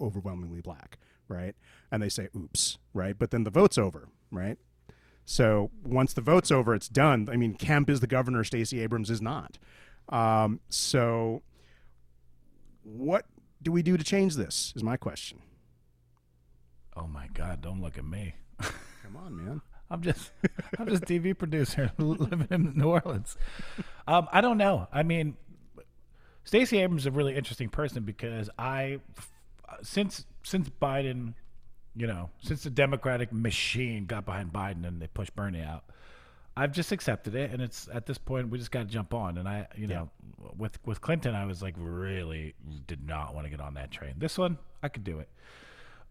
[0.00, 1.54] overwhelmingly black, right?
[1.90, 3.18] And they say, oops, right?
[3.18, 4.58] But then the vote's over, right?
[5.24, 7.28] So once the vote's over, it's done.
[7.30, 9.58] I mean, Kemp is the governor, Stacey Abrams is not.
[10.10, 11.42] Um, so
[12.82, 13.24] what
[13.62, 14.72] do we do to change this?
[14.76, 15.38] Is my question.
[16.96, 17.62] oh my God!
[17.62, 18.34] Don't look at me.
[18.60, 19.60] Come on, man.
[19.90, 20.30] I'm just
[20.78, 23.36] I'm just TV producer living in New Orleans.
[24.06, 24.88] Um, I don't know.
[24.92, 25.36] I mean,
[26.44, 29.00] Stacey Abrams is a really interesting person because I
[29.82, 31.34] since since Biden,
[31.96, 35.84] you know, since the Democratic machine got behind Biden and they pushed Bernie out,
[36.56, 39.38] I've just accepted it, and it's at this point we just got to jump on.
[39.38, 40.10] And I, you know,
[40.56, 42.54] with with Clinton, I was like really
[42.86, 44.14] did not want to get on that train.
[44.18, 45.28] This one, I could do it.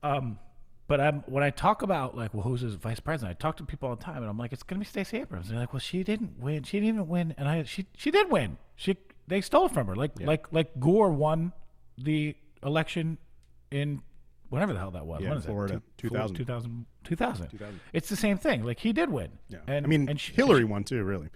[0.02, 0.38] Um,
[0.88, 3.38] but I'm when I talk about like, well, who's his vice president?
[3.38, 5.48] I talk to people all the time, and I'm like, it's gonna be Stacey Abrams.
[5.48, 6.64] And they're like, well, she didn't win.
[6.64, 8.58] She didn't even win, and I she she did win.
[8.76, 9.96] She they stole from her.
[9.96, 11.54] Like like like Gore won
[11.98, 13.18] the election
[13.74, 14.02] in
[14.50, 15.22] whatever the hell that was.
[15.22, 15.50] Yeah, When is that?
[15.52, 16.36] Florida, Two- 2000.
[16.36, 17.48] 2000, 2000.
[17.50, 17.80] 2000.
[17.92, 18.64] It's the same thing.
[18.64, 19.32] Like he did win.
[19.50, 19.60] Yeah.
[19.68, 21.30] And I mean, and she, Hillary won too, really.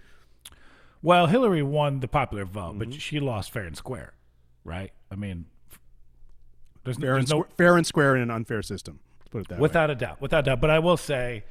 [1.02, 2.90] well, Hillary won the popular vote, Mm-hmm.
[2.90, 4.14] but she lost fair and square,
[4.64, 4.92] right?
[5.10, 5.46] I mean,
[6.84, 9.00] there's, Fair and, there's no squ- fair and square in an unfair system.
[9.20, 9.60] Let's put it that way.
[9.62, 10.60] without a doubt, without a doubt.
[10.60, 11.44] But I will say,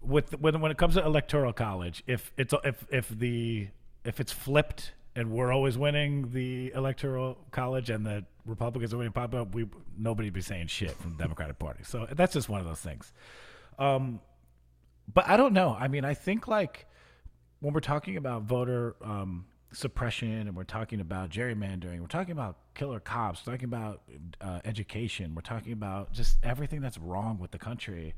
[0.00, 3.68] with when when it comes to electoral college, if it's if if the
[4.04, 9.12] if it's flipped and we're always winning the electoral college and the Republicans are winning
[9.12, 9.66] popular, we
[9.98, 11.82] nobody be saying shit from the Democratic Party.
[11.82, 13.12] So that's just one of those things.
[13.78, 14.20] Um,
[15.12, 15.74] but I don't know.
[15.78, 16.86] I mean, I think like
[17.60, 22.58] when we're talking about voter um, suppression and we're talking about gerrymandering, we're talking about
[22.74, 24.02] killer cops, we're talking about
[24.42, 28.14] uh, education, we're talking about just everything that's wrong with the country.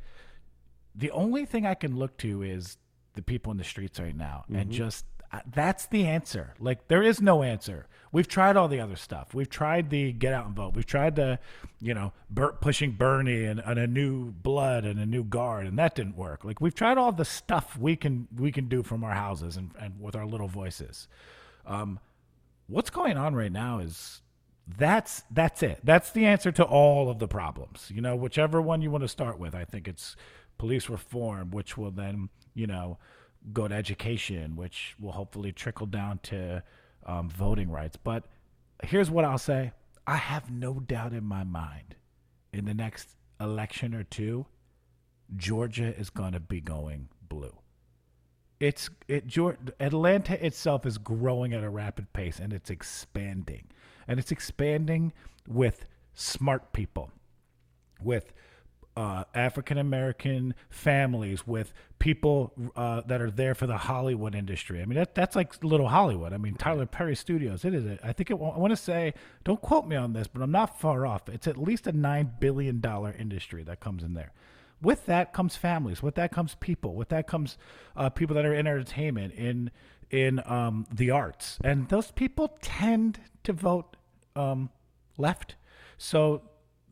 [0.97, 2.77] The only thing I can look to is
[3.15, 5.05] the people in the streets right now, and just
[5.53, 6.55] that's the answer.
[6.59, 7.87] Like there is no answer.
[8.11, 9.35] We've tried all the other stuff.
[9.35, 10.75] We've tried the get out and vote.
[10.75, 11.39] We've tried the,
[11.81, 12.13] you know,
[12.61, 16.45] pushing Bernie and, and a new blood and a new guard, and that didn't work.
[16.45, 19.73] Like we've tried all the stuff we can we can do from our houses and,
[19.79, 21.09] and with our little voices.
[21.67, 22.01] Um,
[22.67, 24.23] what's going on right now is
[24.67, 25.81] that's that's it.
[25.85, 27.91] That's the answer to all of the problems.
[27.95, 29.55] You know, whichever one you want to start with.
[29.55, 30.17] I think it's
[30.57, 32.99] police reform, which will then you know
[33.53, 36.63] go to education, which will hopefully trickle down to
[37.07, 37.97] um, voting rights.
[37.97, 38.25] But
[38.83, 39.73] here's what I'll say:
[40.07, 41.97] I have no doubt in my mind,
[42.53, 43.09] in the next
[43.41, 44.47] election or two,
[45.37, 47.55] Georgia is going to be going blue
[48.61, 53.69] it's it Geor- Atlanta itself is growing at a rapid pace and it's expanding.
[54.07, 55.13] And it's expanding
[55.47, 57.11] with smart people,
[58.03, 58.33] with
[58.99, 64.83] uh, African American families, with people uh, that are there for the Hollywood industry.
[64.83, 66.33] I mean, that, that's like little Hollywood.
[66.33, 67.65] I mean, Tyler Perry Studios.
[67.65, 67.87] It is.
[67.87, 68.35] A, I think it.
[68.35, 69.15] I want to say.
[69.45, 71.29] Don't quote me on this, but I'm not far off.
[71.29, 74.33] It's at least a nine billion dollar industry that comes in there.
[74.83, 76.03] With that comes families.
[76.03, 76.97] With that comes people.
[76.97, 77.57] With that comes
[77.95, 79.71] uh, people that are in entertainment, in
[80.11, 83.97] in um, the arts, and those people tend to vote
[84.35, 84.71] um,
[85.17, 85.55] left.
[85.99, 86.43] So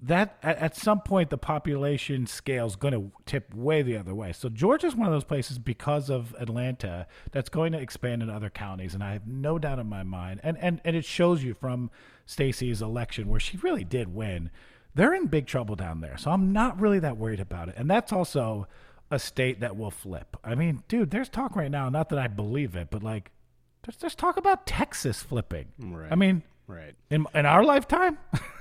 [0.03, 4.15] that at, at some point the population scale is going to tip way the other
[4.15, 4.33] way.
[4.33, 8.31] So Georgia is one of those places because of Atlanta that's going to expand in
[8.31, 10.41] other counties, and I have no doubt in my mind.
[10.43, 11.91] And and and it shows you from
[12.27, 14.51] Stacey's election where she really did win.
[14.95, 17.75] They're in big trouble down there, so I'm not really that worried about it.
[17.77, 18.67] And that's also
[19.11, 20.37] a state that will flip.
[20.43, 21.89] I mean, dude, there's talk right now.
[21.89, 23.31] Not that I believe it, but like,
[23.83, 25.67] there's there's talk about Texas flipping.
[25.79, 26.11] Right.
[26.11, 26.95] I mean, Right.
[27.11, 28.19] in in our lifetime.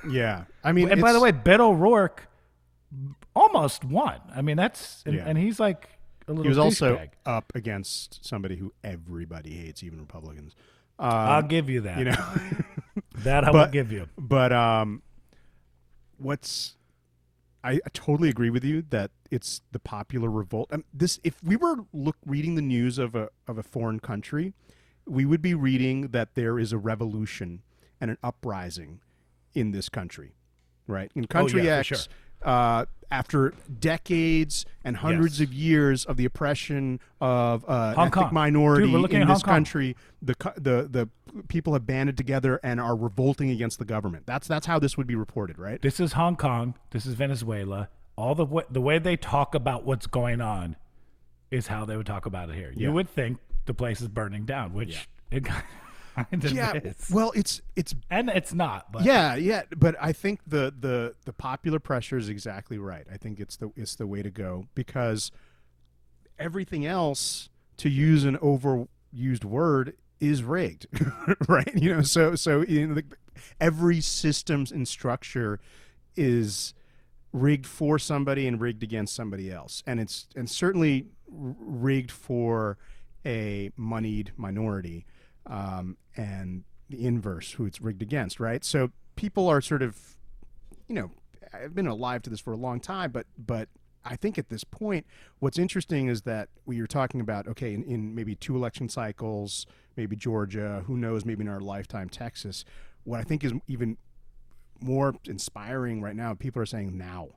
[0.10, 0.44] Yeah.
[0.64, 2.28] I mean, and by the way, Beto O'Rourke
[3.36, 4.20] almost won.
[4.36, 5.24] I mean, that's and, Yeah.
[5.26, 5.90] and he's like
[6.28, 6.44] a little.
[6.44, 7.10] he was also douchebag.
[7.26, 10.56] up against somebody who everybody hates, even Republicans.
[11.00, 11.98] Um, I'll give you that.
[11.98, 12.26] you know,
[13.24, 14.08] that I will give you.
[14.18, 15.02] but um,
[16.18, 16.76] what's
[17.64, 20.70] I, I totally agree with you that it's the popular revolt.
[20.72, 24.54] Um, this, if we were look reading the news of a of a foreign country,
[25.08, 27.64] we would be reading that there is a revolution
[28.06, 29.00] and an uprising
[29.56, 30.36] in this country,
[30.88, 31.12] right?
[31.16, 31.98] In country Oh, yeah, X, sure.
[32.44, 35.48] uh, after decades and hundreds Yes.
[35.48, 38.34] of years of the oppression of uh, Hong ethnic Kong.
[38.34, 41.10] minority Dude, in this country, the the the
[41.48, 44.26] people have banded together and are revolting against the government.
[44.26, 45.82] That's that's how this would be reported, right?
[45.82, 46.76] This is Hong Kong.
[46.92, 47.90] This is Venezuela.
[48.18, 50.76] All the way, the way they talk about what's going on
[51.52, 52.72] is how they would talk about it here.
[52.76, 52.94] You Yeah.
[52.94, 55.46] would think the place is burning down, which it
[56.16, 56.74] kind of yeah.
[56.74, 57.10] is.
[57.12, 58.92] Well, it's it's and it's not.
[58.92, 63.06] But yeah, yeah, but I think the the the popular pressure is exactly right.
[63.12, 65.32] I think it's the it's the way to go because
[66.40, 70.88] everything else, to use an overused word, is rigged,
[71.48, 71.74] right?
[71.76, 73.06] You know, so so you know, the,
[73.60, 75.60] every systems and structure
[76.16, 76.74] is
[77.34, 82.78] rigged for somebody and rigged against somebody else, and it's and certainly rigged for
[83.26, 85.06] a moneyed minority,
[85.48, 88.64] um, and the inverse, who it's rigged against, right?
[88.64, 89.98] So people are sort of,
[90.88, 91.12] you know,
[91.54, 93.70] I've been alive to this for a long time, but but
[94.04, 95.06] I think at this point,
[95.40, 99.66] what's interesting is that we are talking about okay, in, in maybe two election cycles,
[99.98, 102.66] maybe Georgia, who knows, maybe in our lifetime Texas.
[103.04, 103.98] What I think is even
[104.80, 107.30] more inspiring right now, people are saying now.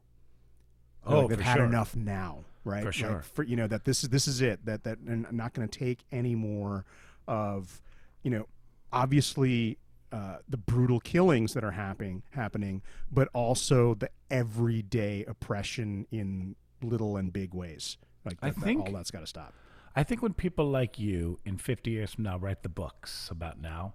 [1.06, 1.66] They're Oh, like, they've had sure.
[1.66, 2.82] enough now, right?
[2.82, 4.64] For Like, for you know that this is this is it.
[4.66, 6.84] That that I'm not going to take any more
[7.26, 7.80] of,
[8.22, 8.46] you know,
[8.92, 9.78] obviously
[10.12, 17.16] uh, the brutal killings that are happening happening, but also the everyday oppression in little
[17.16, 17.98] and big ways.
[18.24, 19.54] Like I that, think- all that's got to stop.
[19.96, 23.61] I think when people like you in 50 years from now write the books about
[23.61, 23.94] now,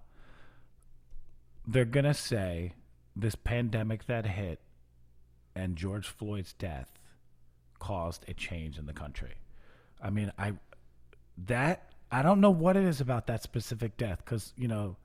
[1.66, 2.74] they're going to say
[3.16, 4.60] this pandemic that hit
[5.54, 6.98] and George Floyd's death
[7.78, 9.34] caused a change in the country.
[10.02, 10.54] I mean, I
[11.38, 14.96] that I don't know what it is about that specific death cuz, you know,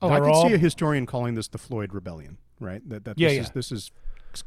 [0.00, 2.86] Oh, I could all- see a historian calling this the Floyd Rebellion, right?
[2.88, 3.42] That, that Yeah, this yeah.
[3.42, 3.90] is this is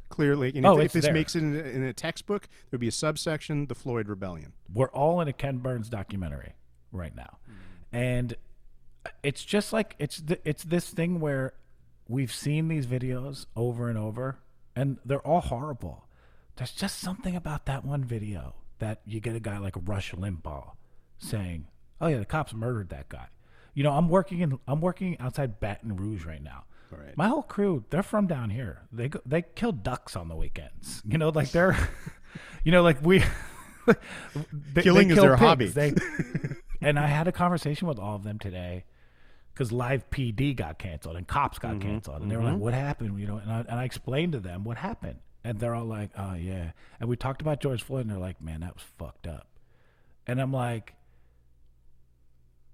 [0.09, 0.51] clearly.
[0.55, 1.13] And Oh, if, if this there.
[1.13, 4.53] makes it in a, in a textbook, there would be a subsection, the Floyd Rebellion.
[4.73, 6.53] we're all in a Ken Burns documentary
[6.91, 7.39] right now,
[7.91, 8.35] and
[9.23, 11.53] it's just like it's it's this thing where
[12.07, 14.39] we've seen these videos over and over,
[14.75, 16.05] and they're all horrible.
[16.55, 20.73] There's just something about that one video that you get a guy like Rush Limbaugh
[21.21, 21.67] saying,
[22.01, 23.27] "Oh yeah, the cops murdered that guy."
[23.73, 26.65] You know, I'm working in I'm working outside Baton Rouge right now.
[26.91, 27.15] Right.
[27.15, 28.81] My whole crew, they're from down here.
[28.91, 31.01] They go, they kill ducks on the weekends.
[31.05, 31.77] You know, like they're,
[32.65, 33.23] you know, like we.
[34.73, 35.67] they- Killing they is kill their hobby.
[35.67, 35.93] They,
[36.81, 38.83] and I had a conversation with all of them today,
[39.53, 41.81] because Live PD got canceled and Cops got Mm-hmm.
[41.89, 44.39] canceled, and they were like, "What happened?" You know, and I, and I explained to
[44.39, 48.01] them what happened, and they're all like, "Oh yeah," and we talked about George Floyd,
[48.01, 49.47] and they're like, "Man, that was fucked up,"
[50.27, 50.93] and I'm like,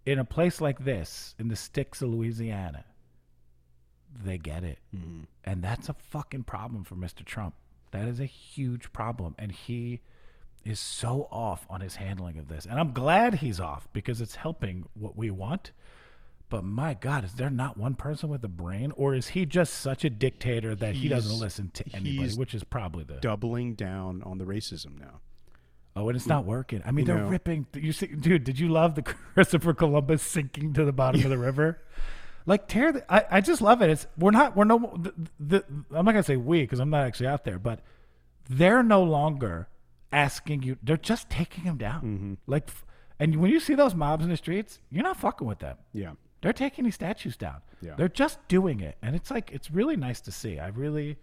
[0.07, 2.85] in a place like this, in the sticks of Louisiana,
[4.23, 4.79] they get it.
[4.95, 5.23] Mm-hmm.
[5.43, 7.25] And that's a fucking problem for Mr.
[7.25, 7.55] Trump.
[7.91, 9.35] That is a huge problem.
[9.37, 9.99] And he
[10.63, 12.65] is so off on his handling of this.
[12.65, 15.71] And I'm glad he's off because it's helping what we want.
[16.49, 18.93] But my God, is there not one person with a brain?
[18.95, 22.63] Or is he just such a dictator that he doesn't listen to anybody, which is
[22.63, 23.15] probably the.
[23.15, 25.19] Doubling down on the racism now.
[25.97, 26.81] Oh, and it's not working.
[26.85, 27.65] I mean, You they're know- ripping.
[27.73, 29.01] You see, dude, did you love the
[29.33, 31.81] Christopher Columbus sinking to the bottom of the river?
[32.45, 33.13] Like tear the.
[33.13, 33.89] I, I just love it.
[33.89, 37.05] It's we're not we're no the, the I'm not gonna say we because I'm not
[37.05, 37.81] actually out there, but
[38.49, 39.67] they're no longer
[40.13, 40.77] asking you.
[40.81, 42.01] They're just taking them down.
[42.01, 42.33] Mm-hmm.
[42.47, 42.69] Like,
[43.19, 45.75] and when you see those mobs in the streets, you're not fucking with them.
[45.91, 46.11] Yeah.
[46.41, 47.57] They're taking these statues down.
[47.81, 47.95] Yeah.
[47.97, 50.57] They're just doing it, and it's like it's really nice to see.
[50.59, 51.17] I really,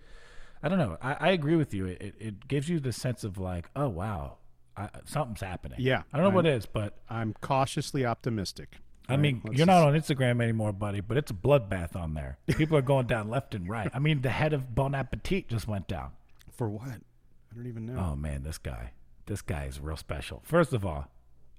[0.62, 0.98] I don't know.
[1.00, 1.86] I, I agree with you.
[1.86, 4.36] It, it it gives you the sense of like, oh wow,
[4.76, 5.78] I, something's happening.
[5.80, 8.78] Yeah, I don't know what I'm- it is, but I'm cautiously optimistic.
[9.08, 9.20] I right?
[9.20, 12.38] mean, Let's you're not on Instagram anymore, buddy, but it's a bloodbath on there.
[12.48, 13.90] People are going down left and right.
[13.92, 16.12] I mean, the head of Bon Appetit just went down.
[16.50, 16.88] for what?
[16.88, 17.96] I don't even know.
[18.12, 18.92] Oh man, this guy,
[19.26, 20.40] this guy is real special.
[20.44, 21.08] First of all,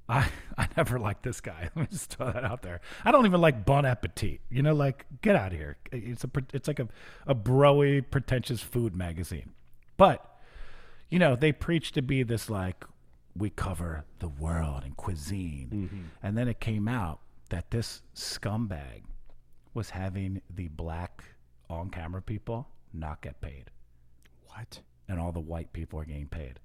[0.10, 1.70] I I never liked this guy.
[1.76, 2.82] Let me just throw that out there.
[3.06, 4.42] I don't even like Bon Appetit.
[4.50, 5.78] You know, like get out of here.
[5.92, 6.88] It's a it's like a
[7.28, 9.52] a broy pretentious food magazine,
[9.98, 10.36] but
[11.10, 12.84] you know they preach to be this like
[13.38, 17.20] we cover the world and cuisine, and then it came out
[17.50, 19.04] that this scumbag
[19.74, 21.24] was having the black
[21.70, 23.66] on camera people not get paid,
[24.48, 24.80] What?
[25.08, 26.60] and all the white people are getting paid.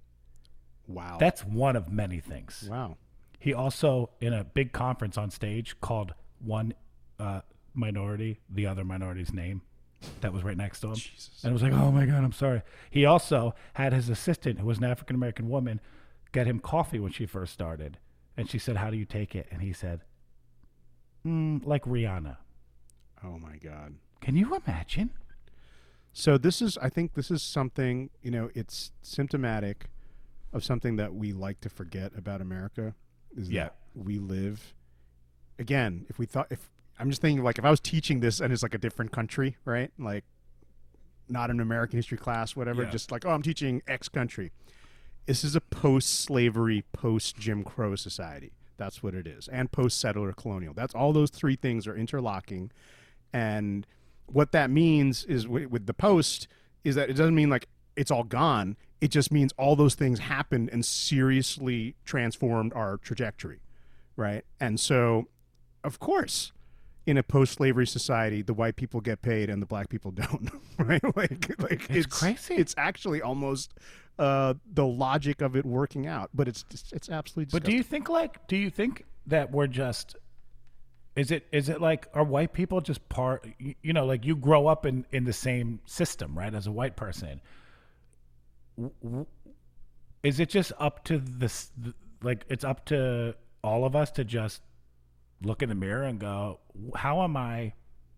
[0.86, 1.16] Wow.
[1.18, 2.66] That's one of many things.
[2.70, 2.96] wow.
[3.38, 6.74] He also, in a big conference on stage, called one
[7.18, 7.40] uh,
[7.74, 9.62] minority the other minority's name
[10.20, 10.96] that was right next to him.
[11.42, 12.62] And it was like, oh my God, I'm sorry.
[12.90, 15.80] He also had his assistant, who was an African American woman,
[16.32, 17.98] get him coffee when she first started.
[18.36, 19.46] And she said, How do you take it?
[19.50, 20.00] And he said,
[21.26, 22.36] mm, Like Rihanna.
[23.24, 23.94] Oh my God.
[24.20, 25.10] Can you imagine?
[26.12, 28.10] So this is, I think, this is something.
[28.22, 29.90] You know, it's symptomatic
[30.52, 32.94] of something that we like to forget about America.
[33.36, 33.64] Is Yeah.
[33.64, 34.74] that we live
[35.58, 36.06] again?
[36.08, 38.62] If we thought, if I'm just thinking, like, if I was teaching this and it's
[38.62, 39.90] like a different country, right?
[39.98, 40.24] Like,
[41.28, 42.82] not an American history class, whatever.
[42.82, 42.90] Yeah.
[42.90, 44.50] Just like, oh, I'm teaching X country.
[45.26, 48.52] This is a post-slavery, post-Jim Crow society.
[48.76, 50.72] That's what it is, and post-settler colonial.
[50.74, 52.70] That's all those three things are interlocking,
[53.32, 53.86] and
[54.26, 56.48] what that means is with, with the post
[56.84, 58.76] is that it doesn't mean like it's all gone.
[59.00, 63.60] It just means all those things happened and seriously transformed our trajectory,
[64.16, 64.44] right?
[64.58, 65.28] And so,
[65.82, 66.52] of course,
[67.06, 71.02] in a post-slavery society, the white people get paid and the black people don't, right?
[71.16, 72.54] Like, like It's crazy.
[72.54, 73.74] It's actually almost
[74.20, 77.58] uh, the logic of it working out, but it's it's absolutely.
[77.58, 80.14] But do you think like do you think that we're just
[81.16, 84.36] is it is it like are white people just part you, you know like you
[84.36, 87.40] grow up in in the same system right as a white person.
[90.22, 91.70] Is it just up to this
[92.22, 94.60] like it's up to all of us to just
[95.42, 96.60] look in the mirror and go
[96.94, 97.72] how am i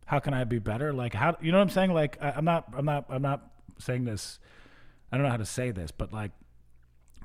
[0.07, 0.93] how can i be better?
[0.93, 1.95] Like how you know what i'm saying?
[1.95, 4.41] Like I, i'm not i'm not i'm not saying this
[5.13, 6.33] i don't know how to say this but like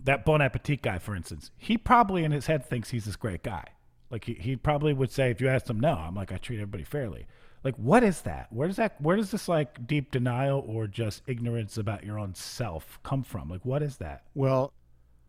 [0.03, 3.41] that Bon Appetit guy, for instance, he probably in his head thinks he's this great
[3.41, 3.63] guy.
[4.11, 6.57] Like he, he probably would say, if you asked him, no, I'm like I treat
[6.57, 7.25] everybody fairly.
[7.63, 8.47] Like what is that?
[8.53, 9.01] Where does that?
[9.01, 13.49] Where does this like deep denial or just ignorance about your own self come from?
[13.49, 14.21] Like what is that?
[14.35, 14.71] Well,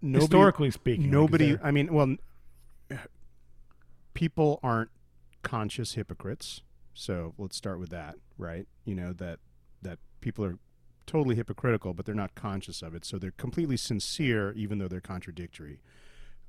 [0.03, 1.53] nobody, Historically speaking, nobody.
[1.53, 2.15] there- I mean, well,
[4.15, 4.91] people aren't
[5.43, 6.63] conscious hypocrites.
[6.95, 8.67] So let's start with that, right?
[8.85, 9.39] You know that
[9.83, 10.59] that people are
[11.09, 13.05] totally hypocritical, but they're not conscious of it.
[13.05, 15.81] So they're completely sincere, even though they're contradictory.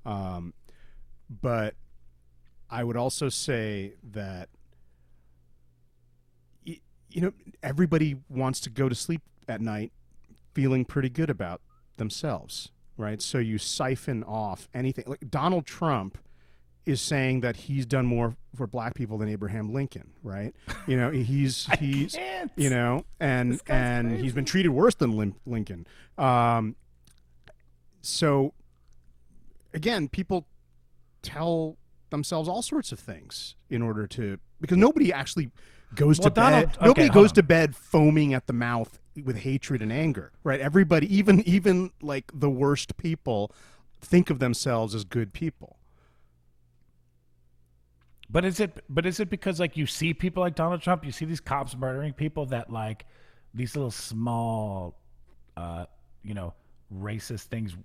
[0.05, 0.53] Um,
[1.29, 1.73] but
[2.69, 4.49] I would also say that
[7.11, 7.33] you know
[7.63, 9.91] everybody wants to go to sleep at night
[10.53, 11.61] feeling pretty good about
[11.97, 13.21] themselves, right?
[13.21, 15.05] So you siphon off anything.
[15.07, 16.17] Like Donald Trump
[16.89, 20.53] is saying that he's done more for black people than Abraham Lincoln, right?
[20.87, 22.51] You know, he's he's can't.
[22.55, 24.35] you know, and and he's crazy.
[24.35, 25.85] been treated worse than Lin- Lincoln.
[26.17, 26.75] Um,
[28.01, 28.53] so
[29.73, 30.47] again, people
[31.21, 31.77] tell
[32.09, 35.51] themselves all sorts of things in order to because nobody actually
[35.95, 36.77] goes Well, to Donald- bed.
[36.81, 37.35] Nobody okay, hold goes on.
[37.35, 40.59] to bed foaming at the mouth with hatred and anger, right?
[40.59, 43.51] Everybody, even even like the worst people,
[44.01, 45.77] think of themselves as good people.
[48.29, 48.83] But is it?
[48.89, 51.75] But is it because like you see people like Donald Trump, you see these cops
[51.75, 53.05] murdering people that like
[53.53, 54.95] these little small,
[55.57, 55.85] uh,
[56.23, 56.53] you know,
[56.95, 57.75] racist things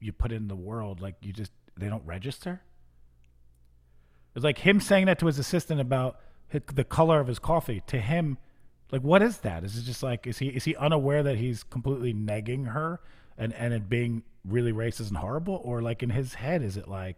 [0.00, 2.62] you put in the world, like you just they don't register.
[4.34, 6.18] It's like him saying that to his assistant about
[6.50, 7.82] the color of his coffee.
[7.86, 8.38] To him,
[8.90, 9.62] like what is that?
[9.62, 13.00] Is it just like is he is he unaware that he's completely negging her
[13.38, 16.88] and and it being really racist and horrible, or like in his head is it
[16.88, 17.16] like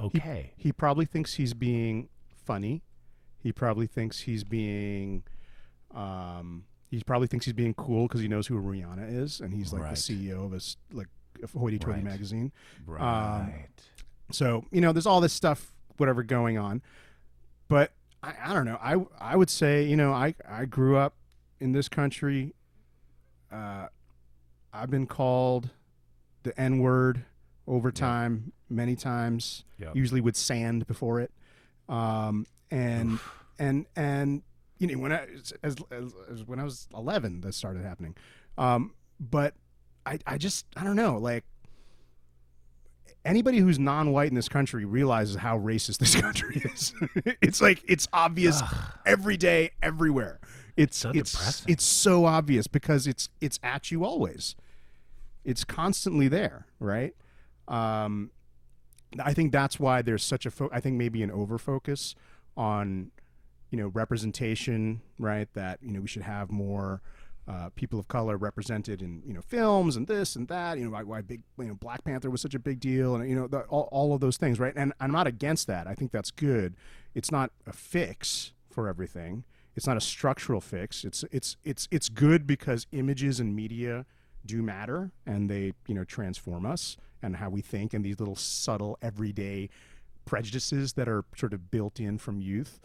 [0.00, 0.52] okay?
[0.56, 2.08] He probably thinks he's being
[2.44, 2.82] funny.
[3.38, 5.22] He probably thinks he's being,
[5.94, 9.72] um, he probably thinks he's being cool because he knows who Rihanna is, and he's
[9.72, 9.94] like Right.
[9.96, 10.60] the CEO of a
[10.96, 11.08] like
[11.56, 12.04] hoity-toity Right.
[12.04, 12.52] magazine.
[12.86, 13.66] Right.
[14.30, 16.80] So you know, there's all this stuff, whatever going on.
[17.68, 17.92] But
[18.22, 18.78] I, I don't know.
[18.80, 21.14] I I would say you know I I grew up
[21.60, 22.54] in this country.
[23.52, 23.88] Uh,
[24.72, 25.70] I've been called
[26.42, 27.24] the N word
[27.66, 29.94] over time many times, Yep.
[29.96, 31.30] usually with sand before it.
[31.88, 33.18] Um, and
[33.58, 34.42] and and
[34.78, 35.26] you know when I
[35.62, 38.16] as, as, as when I was 11, that started happening.
[38.58, 39.54] Um, but
[40.06, 41.44] I I just I don't know like
[43.24, 46.92] anybody who's non-white in this country realizes how racist this country is.
[47.40, 48.62] it's like it's obvious
[49.06, 50.40] every day, everywhere.
[50.76, 51.72] It's So it's depressing.
[51.72, 54.56] it's so obvious because it's it's at you always.
[55.44, 57.14] It's constantly there, right?
[57.68, 58.30] Um,
[59.22, 62.14] I think that's why there's such a fo- I think maybe an over focus
[62.56, 63.10] on
[63.70, 65.48] you know representation, right?
[65.54, 67.02] That you know we should have more
[67.46, 70.78] uh, people of color represented in you know films and this and that.
[70.78, 73.28] You know why, why big you know Black Panther was such a big deal, and
[73.28, 74.72] you know the, all all of those things, right?
[74.76, 75.86] And I'm not against that.
[75.86, 76.74] I think that's good.
[77.14, 79.44] It's not a fix for everything.
[79.76, 81.04] It's not a structural fix.
[81.04, 84.06] It's it's it's it's good because images and media
[84.46, 88.36] do matter and they you know transform us and how we think and these little
[88.36, 89.68] subtle everyday
[90.24, 92.80] prejudices that are sort of built in from youth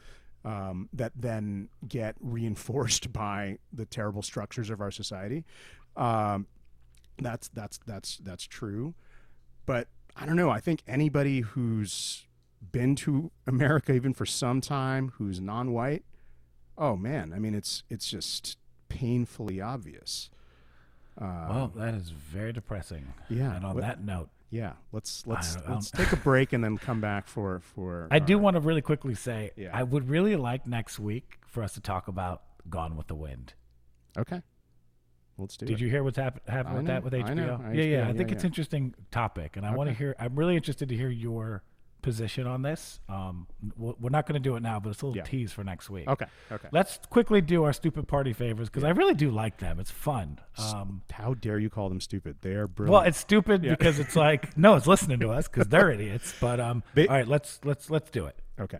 [0.45, 5.45] um, that then get reinforced by the terrible structures of our society.
[5.95, 6.47] Um,
[7.21, 8.93] that's that's that's that's true,
[9.65, 10.49] but I don't know.
[10.49, 12.25] I think anybody who's
[12.71, 16.03] been to America even for some time, who's non-white,
[16.77, 20.29] oh man, I mean it's it's just painfully obvious.
[21.19, 23.13] Uh, Well, that is very depressing.
[23.29, 26.63] Yeah, And on what- that note, yeah, let's let's um, let's take a break and
[26.63, 28.07] then come back for for.
[28.09, 29.69] I do want to really quickly say Yeah.
[29.73, 33.53] I would really like next week for us to talk about Gone with the Wind.
[34.17, 34.41] Okay,
[35.37, 35.81] let's do Did it.
[35.81, 37.29] you hear what's hap- happened I with know, that with HBO?
[37.29, 37.71] I know.
[37.73, 38.03] Yeah, yeah.
[38.07, 38.47] I think yeah, it's yeah.
[38.47, 40.15] interesting topic, and I want to hear.
[40.19, 41.61] I'm really interested to hear your
[42.09, 42.99] position on this.
[43.07, 43.45] Um,
[43.77, 45.23] we're not going to do it now, but it's a little Yeah.
[45.23, 46.07] tease for next week.
[46.07, 46.67] Okay, okay.
[46.71, 49.79] Let's quickly do our stupid party favors because I really do like them.
[49.79, 50.39] It's fun.
[50.57, 52.37] Um, How dare you call them stupid?
[52.41, 52.93] They are brilliant.
[52.93, 56.33] well, it's stupid because it's like no, it's listening to us because they're idiots.
[56.41, 58.35] But um, They- all right, let's let's let's do it.
[58.59, 58.79] okay.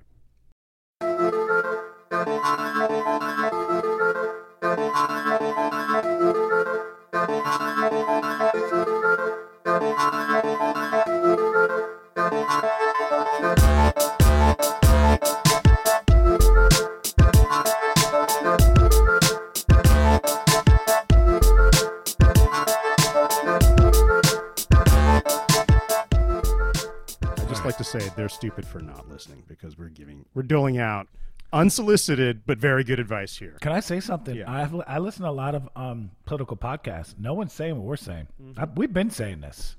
[28.00, 31.08] Say they're stupid for not listening because we're giving we're doling out
[31.52, 33.58] unsolicited but very good advice here.
[33.62, 34.36] Can I say something?
[34.36, 34.52] Yeah.
[34.52, 37.16] I've, I listen to a lot of um, political podcasts.
[37.18, 38.28] No one's saying what we're saying.
[38.42, 38.60] Mm-hmm.
[38.60, 39.76] I, we've been saying this.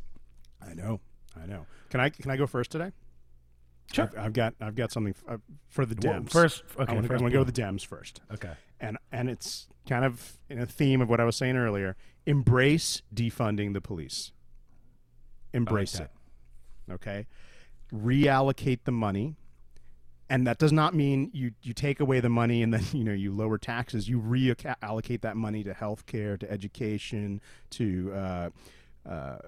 [0.61, 1.01] I know,
[1.41, 1.67] I know.
[1.91, 2.93] Can I can I go first today?
[3.93, 4.05] Sure.
[4.17, 6.31] I've, I've got I've got something f- uh, for the Well, Dems.
[6.31, 8.21] first- I okay, want to first go with the Dems first.
[8.33, 8.53] Okay.
[8.81, 11.97] and and it's kind of in a theme of what I was saying earlier.
[12.27, 14.33] Embrace defunding the police.
[15.53, 16.11] Embrace that.
[16.89, 16.93] it.
[16.93, 17.27] Okay,
[17.93, 19.37] reallocate the money,
[20.29, 23.13] and that does not mean you you take away the money and then you know
[23.13, 24.09] you lower taxes.
[24.09, 28.51] You reallocate that money to healthcare, to education, to uh,
[29.09, 29.39] uh,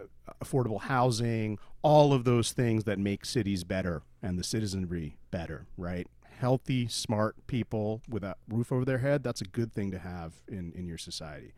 [0.42, 6.06] affordable housing, all of those things that make cities better and the citizenry better, right?
[6.38, 10.34] Healthy, smart people with a roof over their head, that's a good thing to have
[10.48, 11.52] in, in your society.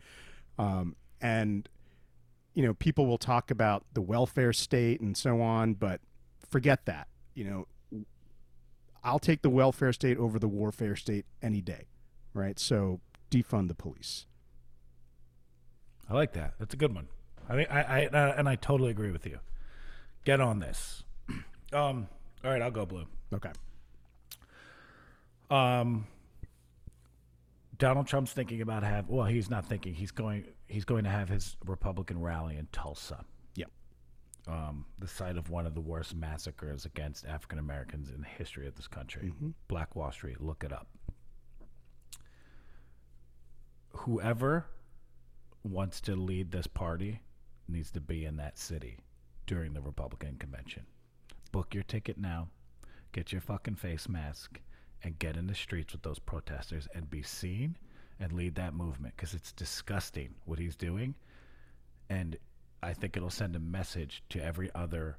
[0.58, 1.68] Um, and,
[2.54, 6.00] you know, people will talk about the welfare state and so on, but
[6.54, 7.08] forget that.
[7.34, 8.04] You know,
[9.02, 11.88] I'll take the welfare state over the warfare state any day,
[12.32, 12.60] right?
[12.60, 14.26] So defund the police.
[16.08, 16.54] I like that.
[16.60, 17.08] That's a good one.
[17.48, 19.40] I think I, I uh, and I totally agree with you.
[20.24, 21.02] Get on this.
[21.72, 22.06] Um.
[22.44, 23.04] All right, I'll go blue.
[23.32, 23.50] Okay.
[25.50, 26.06] Um.
[27.78, 29.08] Donald Trump's thinking about have.
[29.08, 29.92] Well, he's not thinking.
[29.92, 30.44] He's going.
[30.68, 33.24] He's going to have his Republican rally in Tulsa.
[33.56, 33.72] Yep.
[34.46, 38.66] Um, the site of one of the worst massacres against African Americans in the history
[38.66, 39.32] of this country.
[39.68, 40.40] Black Wall Street.
[40.40, 40.86] Look it up.
[43.92, 44.66] Whoever
[45.62, 47.20] wants to lead this party
[47.68, 48.98] needs to be in that city
[49.46, 50.84] during the Republican convention.
[51.52, 52.48] Book your ticket now.
[53.12, 54.60] Get your fucking face mask
[55.02, 57.76] and get in the streets with those protesters and be seen
[58.18, 61.14] and lead that movement because it's disgusting what he's doing
[62.10, 62.36] and
[62.84, 65.18] I think it'll send a message to every other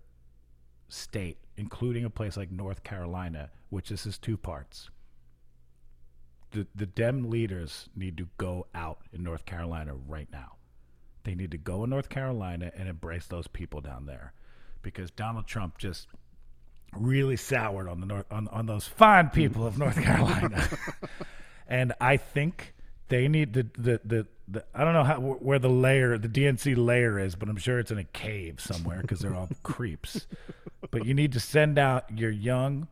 [0.87, 4.89] state, including a place like North Carolina, which this is two parts.
[6.51, 10.53] The the Dem leaders need to go out in North Carolina right now.
[11.23, 14.33] They need to go in North Carolina and embrace those people down there,
[14.83, 16.07] because Donald Trump just
[16.95, 20.69] really soured on the north on, on those fine people of North Carolina.
[21.67, 22.74] and I think
[23.07, 26.75] they need the, the the the I don't know how where the layer the DNC
[26.77, 30.27] layer is, but I'm sure it's in a cave somewhere because they're all creeps.
[30.91, 32.87] But you need to send out your young,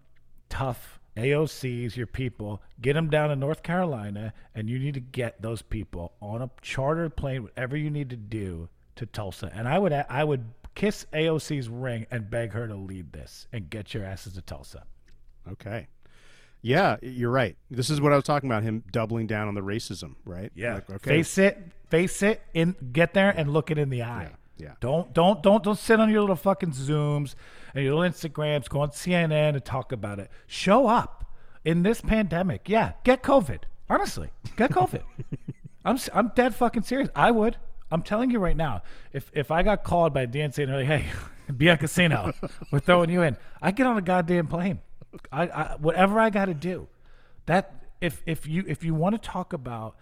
[0.50, 5.42] tough AOCs, your people, get them down to North Carolina, and you need to get
[5.42, 9.52] those people on a chartered plane, whatever you need to do to Tulsa.
[9.54, 10.46] And I would I would
[10.76, 14.86] kiss AOC's ring and beg her to lead this and get your asses to Tulsa.
[15.50, 15.88] Okay.
[16.64, 17.56] Yeah, you're right.
[17.70, 18.64] This is what I was talking about.
[18.64, 20.52] Him doubling down on the racism, right?
[20.56, 20.76] Yeah.
[20.76, 21.10] Like, okay.
[21.10, 24.30] Face it, face it, in get there and look it in the eye.
[24.58, 24.74] Yeah, yeah.
[24.80, 27.36] Don't don't don't don't sit on your little fucking Zooms
[27.76, 30.32] and your little Instagrams, go on CNN and talk about it.
[30.48, 31.26] Show up
[31.66, 32.70] in this pandemic.
[32.70, 33.60] Yeah, get COVID.
[33.90, 35.04] Honestly, get COVID.
[35.86, 37.10] I'm s- I'm dead fucking serious.
[37.14, 37.58] I would.
[37.92, 38.84] I'm telling you right now.
[39.12, 41.06] If if I got called by DNC and they're like, hey,
[41.58, 42.32] be a casino,
[42.72, 43.36] we're throwing you in.
[43.62, 44.80] I get on a goddamn plane.
[45.32, 46.88] I, I whatever I got to do.
[47.46, 49.96] That if if you if you want to talk about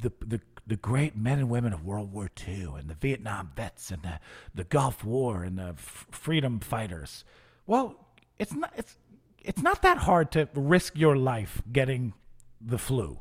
[0.00, 3.90] the the the great men and women of World War II and the Vietnam vets
[3.90, 4.20] and the
[4.54, 7.24] the Gulf War and the f- freedom fighters,
[7.66, 7.96] well,
[8.38, 8.96] it's not it's
[9.40, 12.14] it's not that hard to risk your life getting
[12.60, 13.18] the flu.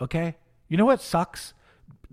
[0.00, 0.36] Okay,
[0.68, 1.54] you know what sucks?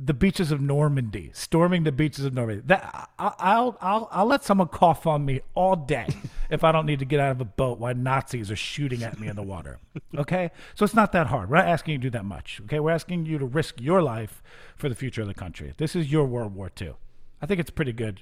[0.02, 2.64] The beaches of Normandy, storming the beaches of Normandy.
[2.68, 6.08] That I, I'll I'll I'll let someone cough on me all day
[6.50, 9.20] if I don't need to get out of a boat while Nazis are shooting at
[9.20, 9.80] me in the water.
[10.18, 11.50] Okay, so it's not that hard.
[11.50, 12.62] We're not asking you to do that much.
[12.64, 14.42] Okay, we're asking you to risk your life
[14.78, 15.74] for the future of the country.
[15.78, 16.94] This is your World War II.
[17.42, 18.22] I think it's a pretty good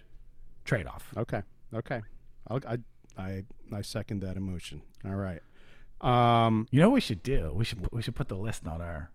[0.66, 1.14] trade-off.
[1.16, 1.44] Okay.
[1.74, 2.02] Okay.
[2.48, 2.78] I'll, I
[3.18, 4.82] I I second that emotion.
[5.06, 5.42] All right.
[6.02, 6.68] Um.
[6.72, 7.52] You know what we should do?
[7.54, 9.12] We should we should put the list on our.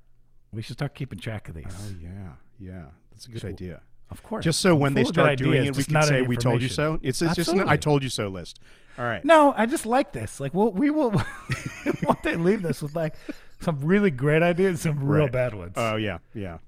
[0.52, 1.66] We should start keeping track of these.
[1.68, 2.32] Oh yeah.
[2.58, 2.84] Yeah.
[3.10, 3.80] That's a good idea.
[4.10, 4.44] Of course.
[4.44, 6.60] Just so when they full of good start doing it, we can say we told
[6.60, 6.98] you so.
[7.02, 8.60] It's, it's just an I told you so list.
[8.98, 9.24] All right.
[9.24, 10.38] No, I just like this.
[10.38, 11.10] Like, we'll, we will.
[12.04, 13.14] one day leave this with like
[13.60, 15.32] some really great ideas, some real Right.
[15.32, 15.72] bad ones.
[15.76, 16.18] Oh yeah.
[16.34, 16.58] Yeah.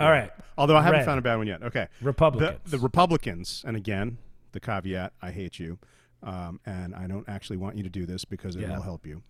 [0.00, 1.06] All right, Although I haven't Red.
[1.06, 1.62] found a bad one yet.
[1.62, 1.86] Okay.
[2.02, 2.58] Republicans.
[2.64, 4.18] The, the Republicans, and again,
[4.50, 5.78] the caveat: I hate you,
[6.22, 8.74] um, and I don't actually want you to do this because it Yeah.
[8.74, 9.22] will help you.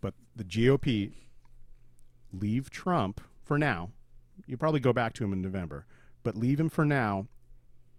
[0.00, 1.10] But the GOP
[2.32, 3.90] leave Trump for now.
[4.46, 5.86] You probably go back to him in November,
[6.22, 7.26] but leave him for now,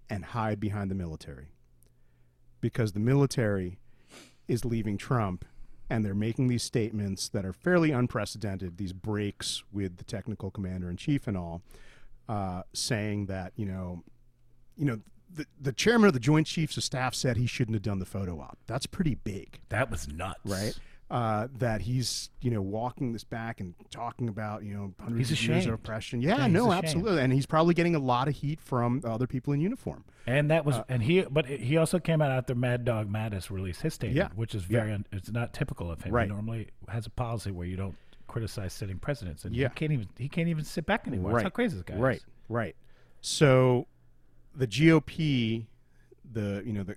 [0.09, 1.49] and hide behind the military,
[2.61, 3.79] because the military
[4.47, 5.43] is leaving Trump.
[5.91, 10.87] And they're making these statements that are fairly unprecedented, these breaks with the technical commander
[10.87, 11.63] in chief and all,
[12.27, 14.03] uh, saying that you know,
[14.77, 14.99] you know,
[15.33, 18.05] the the chairman of the Joint Chiefs of Staff said he shouldn't have done the
[18.05, 18.59] photo op.
[18.67, 20.77] That's pretty big, that was nuts, right?
[21.11, 25.41] Uh, that he's you know walking this back and talking about you know hundreds of
[25.41, 26.21] years of oppression.
[26.21, 29.51] Yeah, Yeah, no, absolutely, and he's probably getting a lot of heat from other people
[29.53, 30.03] in uniform.
[30.27, 33.49] And that was, Uh, and he, but he also came out after Mad Dog Mattis
[33.49, 34.29] released his statement, Yeah.
[34.35, 34.81] which is Yeah.
[34.81, 36.13] very, un, it's not typical of him.
[36.13, 36.27] Right.
[36.27, 37.95] He normally has a policy where you don't
[38.27, 39.69] criticize sitting presidents, and Yeah.
[39.69, 41.31] he can't even, he can't even sit back anymore.
[41.31, 41.43] That's Right.
[41.45, 42.25] how crazy this guy Right, is.
[42.49, 42.75] right.
[43.21, 43.87] So
[44.55, 45.65] the GOP,
[46.31, 46.95] the you know the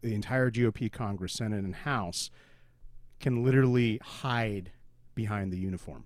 [0.00, 2.28] the entire GOP Congress, Senate, and House
[3.22, 4.70] can literally hide
[5.14, 6.04] behind the uniform.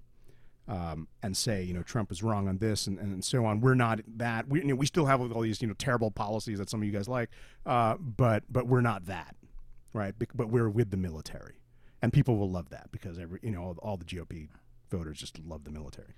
[0.69, 3.61] Um, and say, you know, Trump is wrong on this and, and so on.
[3.61, 4.49] We're not that.
[4.49, 6.87] We, you know, we still have all these, you know, terrible policies that some of
[6.87, 7.31] you guys like,
[7.65, 9.37] uh, but but we're not that,
[9.93, 10.19] right?
[10.19, 11.61] Bec- But we're with the military,
[12.03, 14.49] and people will love that because every, you know, all, all the GOP
[14.91, 16.15] voters just love the military.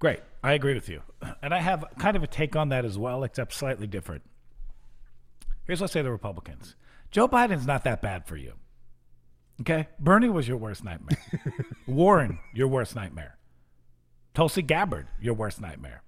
[0.00, 0.18] Great.
[0.42, 1.02] I agree with you.
[1.40, 4.22] And I have kind of a take on that as well, except slightly different.
[5.64, 6.74] Here's what I say to the Republicans
[7.12, 8.54] Joe Biden's not that bad for you.
[9.60, 9.88] Okay?
[9.98, 11.18] Bernie was your worst nightmare.
[11.86, 13.36] Warren, your worst nightmare.
[14.34, 16.02] Tulsi Gabbard, your worst nightmare.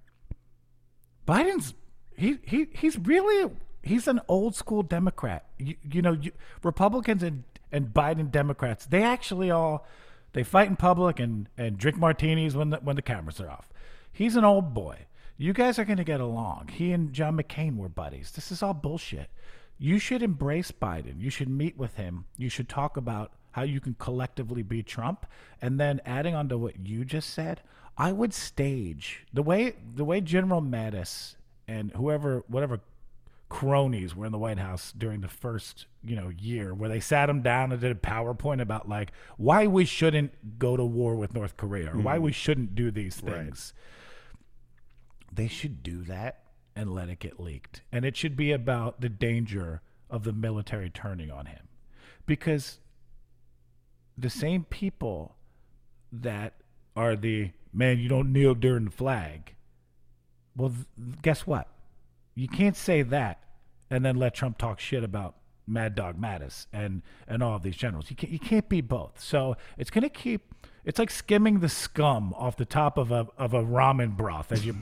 [1.27, 1.73] Biden's
[2.15, 3.51] he he he's really
[3.83, 5.45] he's an old school Democrat.
[5.57, 6.31] You, you know, you,
[6.63, 9.85] Republicans and and Biden Democrats, they actually all
[10.33, 13.69] they fight in public and and drink martinis when the when the cameras are off.
[14.11, 15.07] He's an old boy.
[15.37, 16.69] You guys are going to get along.
[16.73, 18.31] He and John McCain were buddies.
[18.31, 19.29] This is all bullshit.
[19.79, 21.19] You should embrace Biden.
[21.19, 22.25] You should meet with him.
[22.37, 25.25] You should talk about how you can collectively beat Trump.
[25.61, 27.61] And then adding on to what you just said,
[27.97, 31.35] I would stage the way the way General Mattis
[31.67, 32.79] and whoever whatever
[33.51, 37.29] cronies were in the White House during the first, you know, year where they sat
[37.29, 41.33] him down and did a PowerPoint about like why we shouldn't go to war with
[41.33, 42.23] North Korea or why mm-hmm.
[42.23, 43.35] we shouldn't do these Right.
[43.35, 43.73] things.
[45.33, 46.43] They should do that
[46.75, 47.81] and let it get leaked.
[47.91, 51.67] And it should be about the danger of the military turning on him.
[52.25, 52.79] Because
[54.17, 55.35] the same people
[56.11, 56.53] that
[56.95, 59.55] are the man, you don't kneel during the flag.
[60.55, 61.67] Well, th- guess what?
[62.35, 63.43] You can't say that
[63.89, 65.35] and then let Trump talk shit about
[65.71, 68.09] Mad Dog Mattis and and all of these generals.
[68.09, 69.21] You can't you can't be both.
[69.21, 70.53] So it's to keep.
[70.83, 74.65] It's like skimming the scum off the top of a of a ramen broth as
[74.65, 74.75] you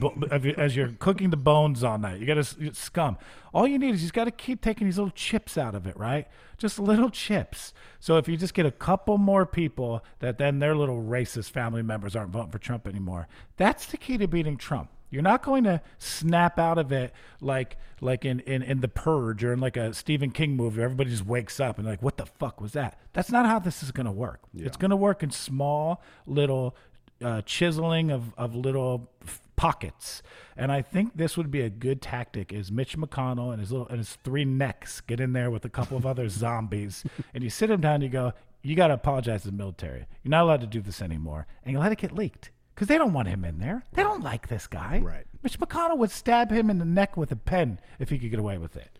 [0.57, 2.21] as you're cooking the bones all night.
[2.21, 3.17] You got to scum.
[3.53, 5.85] All you need is you just got to keep taking these little chips out of
[5.85, 6.27] it, right?
[6.57, 7.73] Just little chips.
[7.99, 11.81] So if you just get a couple more people that then their little racist family
[11.81, 13.27] members aren't voting for Trump anymore,
[13.57, 14.89] that's the key to beating Trump.
[15.09, 19.43] You're not going to snap out of it like like in, in, in the purge
[19.43, 22.17] or in like a Stephen King movie where everybody just wakes up and like, what
[22.17, 22.97] the fuck was that?
[23.13, 24.41] That's not how this is gonna work.
[24.53, 24.67] Yeah.
[24.67, 26.75] It's gonna work in small little
[27.23, 30.23] uh, chiseling of, of little f- pockets.
[30.55, 33.87] And I think this would be a good tactic is Mitch McConnell and his little
[33.87, 37.03] and his three necks get in there with a couple of other zombies
[37.33, 38.31] and you sit him down and you go,
[38.61, 40.05] You gotta apologize to the military.
[40.23, 41.47] You're not allowed to do this anymore.
[41.63, 43.83] And you let it get leaked because they don't want him in there.
[43.91, 45.01] They don't like this guy.
[45.03, 45.25] Right.
[45.43, 48.39] Mitch McConnell would stab him in the neck with a pen if he could get
[48.39, 48.99] away with it.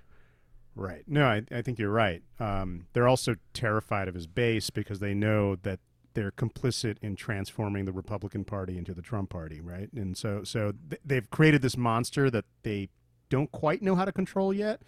[0.76, 1.06] Right.
[1.08, 2.22] No, I, I think you're right.
[2.42, 5.80] Um, they're also terrified of his base because they know that
[6.14, 9.88] they're complicit in transforming the Republican Party into the Trump Party, right?
[9.94, 12.90] And so, so th- they've created this monster that they
[13.30, 14.82] don't quite know how to control yet.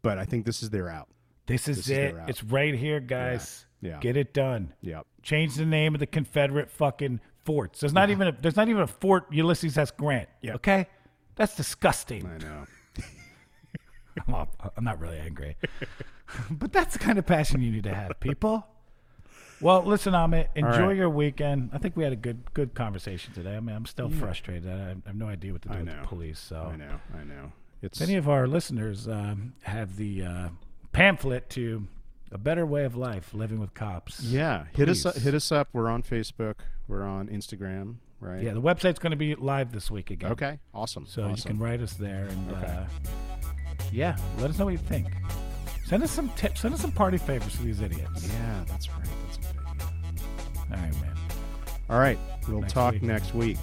[0.00, 1.08] But I think this is their out.
[1.44, 2.14] This is this it.
[2.14, 3.66] Is it's right here, guys.
[3.82, 3.90] Yeah.
[3.90, 3.98] yeah.
[3.98, 4.72] Get it done.
[4.80, 5.06] Yep.
[5.22, 7.80] Change the name of the Confederate fucking forts.
[7.80, 9.90] There's not even a, there's not even a fort Ulysses S.
[9.90, 10.28] Grant.
[10.42, 10.56] Yeah.
[10.56, 10.86] Okay,
[11.34, 12.26] that's disgusting.
[12.26, 12.66] I know.
[14.34, 14.46] I'm,
[14.76, 15.56] I'm not really angry,
[16.50, 18.66] but that's the kind of passion you need to have, people.
[19.62, 20.48] Well, listen, Amit.
[20.56, 20.96] Enjoy right.
[20.96, 21.70] your weekend.
[21.72, 23.56] I think we had a good good conversation today.
[23.56, 24.20] I mean, I'm still yeah.
[24.20, 24.70] frustrated.
[24.70, 26.02] I, I, have no idea what to do I with know.
[26.02, 26.38] the police.
[26.38, 27.52] So I know, I know.
[27.80, 30.48] It's if any of our listeners um, have the uh,
[30.92, 31.88] pamphlet to
[32.30, 34.20] a better way of life, living with cops.
[34.20, 35.68] Yeah, hit us up, hit us up.
[35.72, 36.56] We're on Facebook.
[36.88, 37.96] We're on Instagram.
[38.20, 38.42] Right.
[38.42, 40.32] Yeah, the website's going to be live this week again.
[40.32, 40.58] Okay.
[40.74, 41.06] Awesome.
[41.06, 41.36] So awesome.
[41.36, 42.66] you can write us there and okay.
[42.66, 42.84] uh,
[43.92, 45.06] yeah, let us know what you think.
[45.86, 46.62] Send us some tips.
[46.62, 48.28] Send us some party favors for these idiots.
[48.28, 49.08] Yeah, that's right.
[49.24, 49.86] That's a good idea.
[50.70, 51.16] All right, man.
[51.90, 52.18] All right.
[52.48, 53.02] We'll next talk week.
[53.02, 53.56] next week.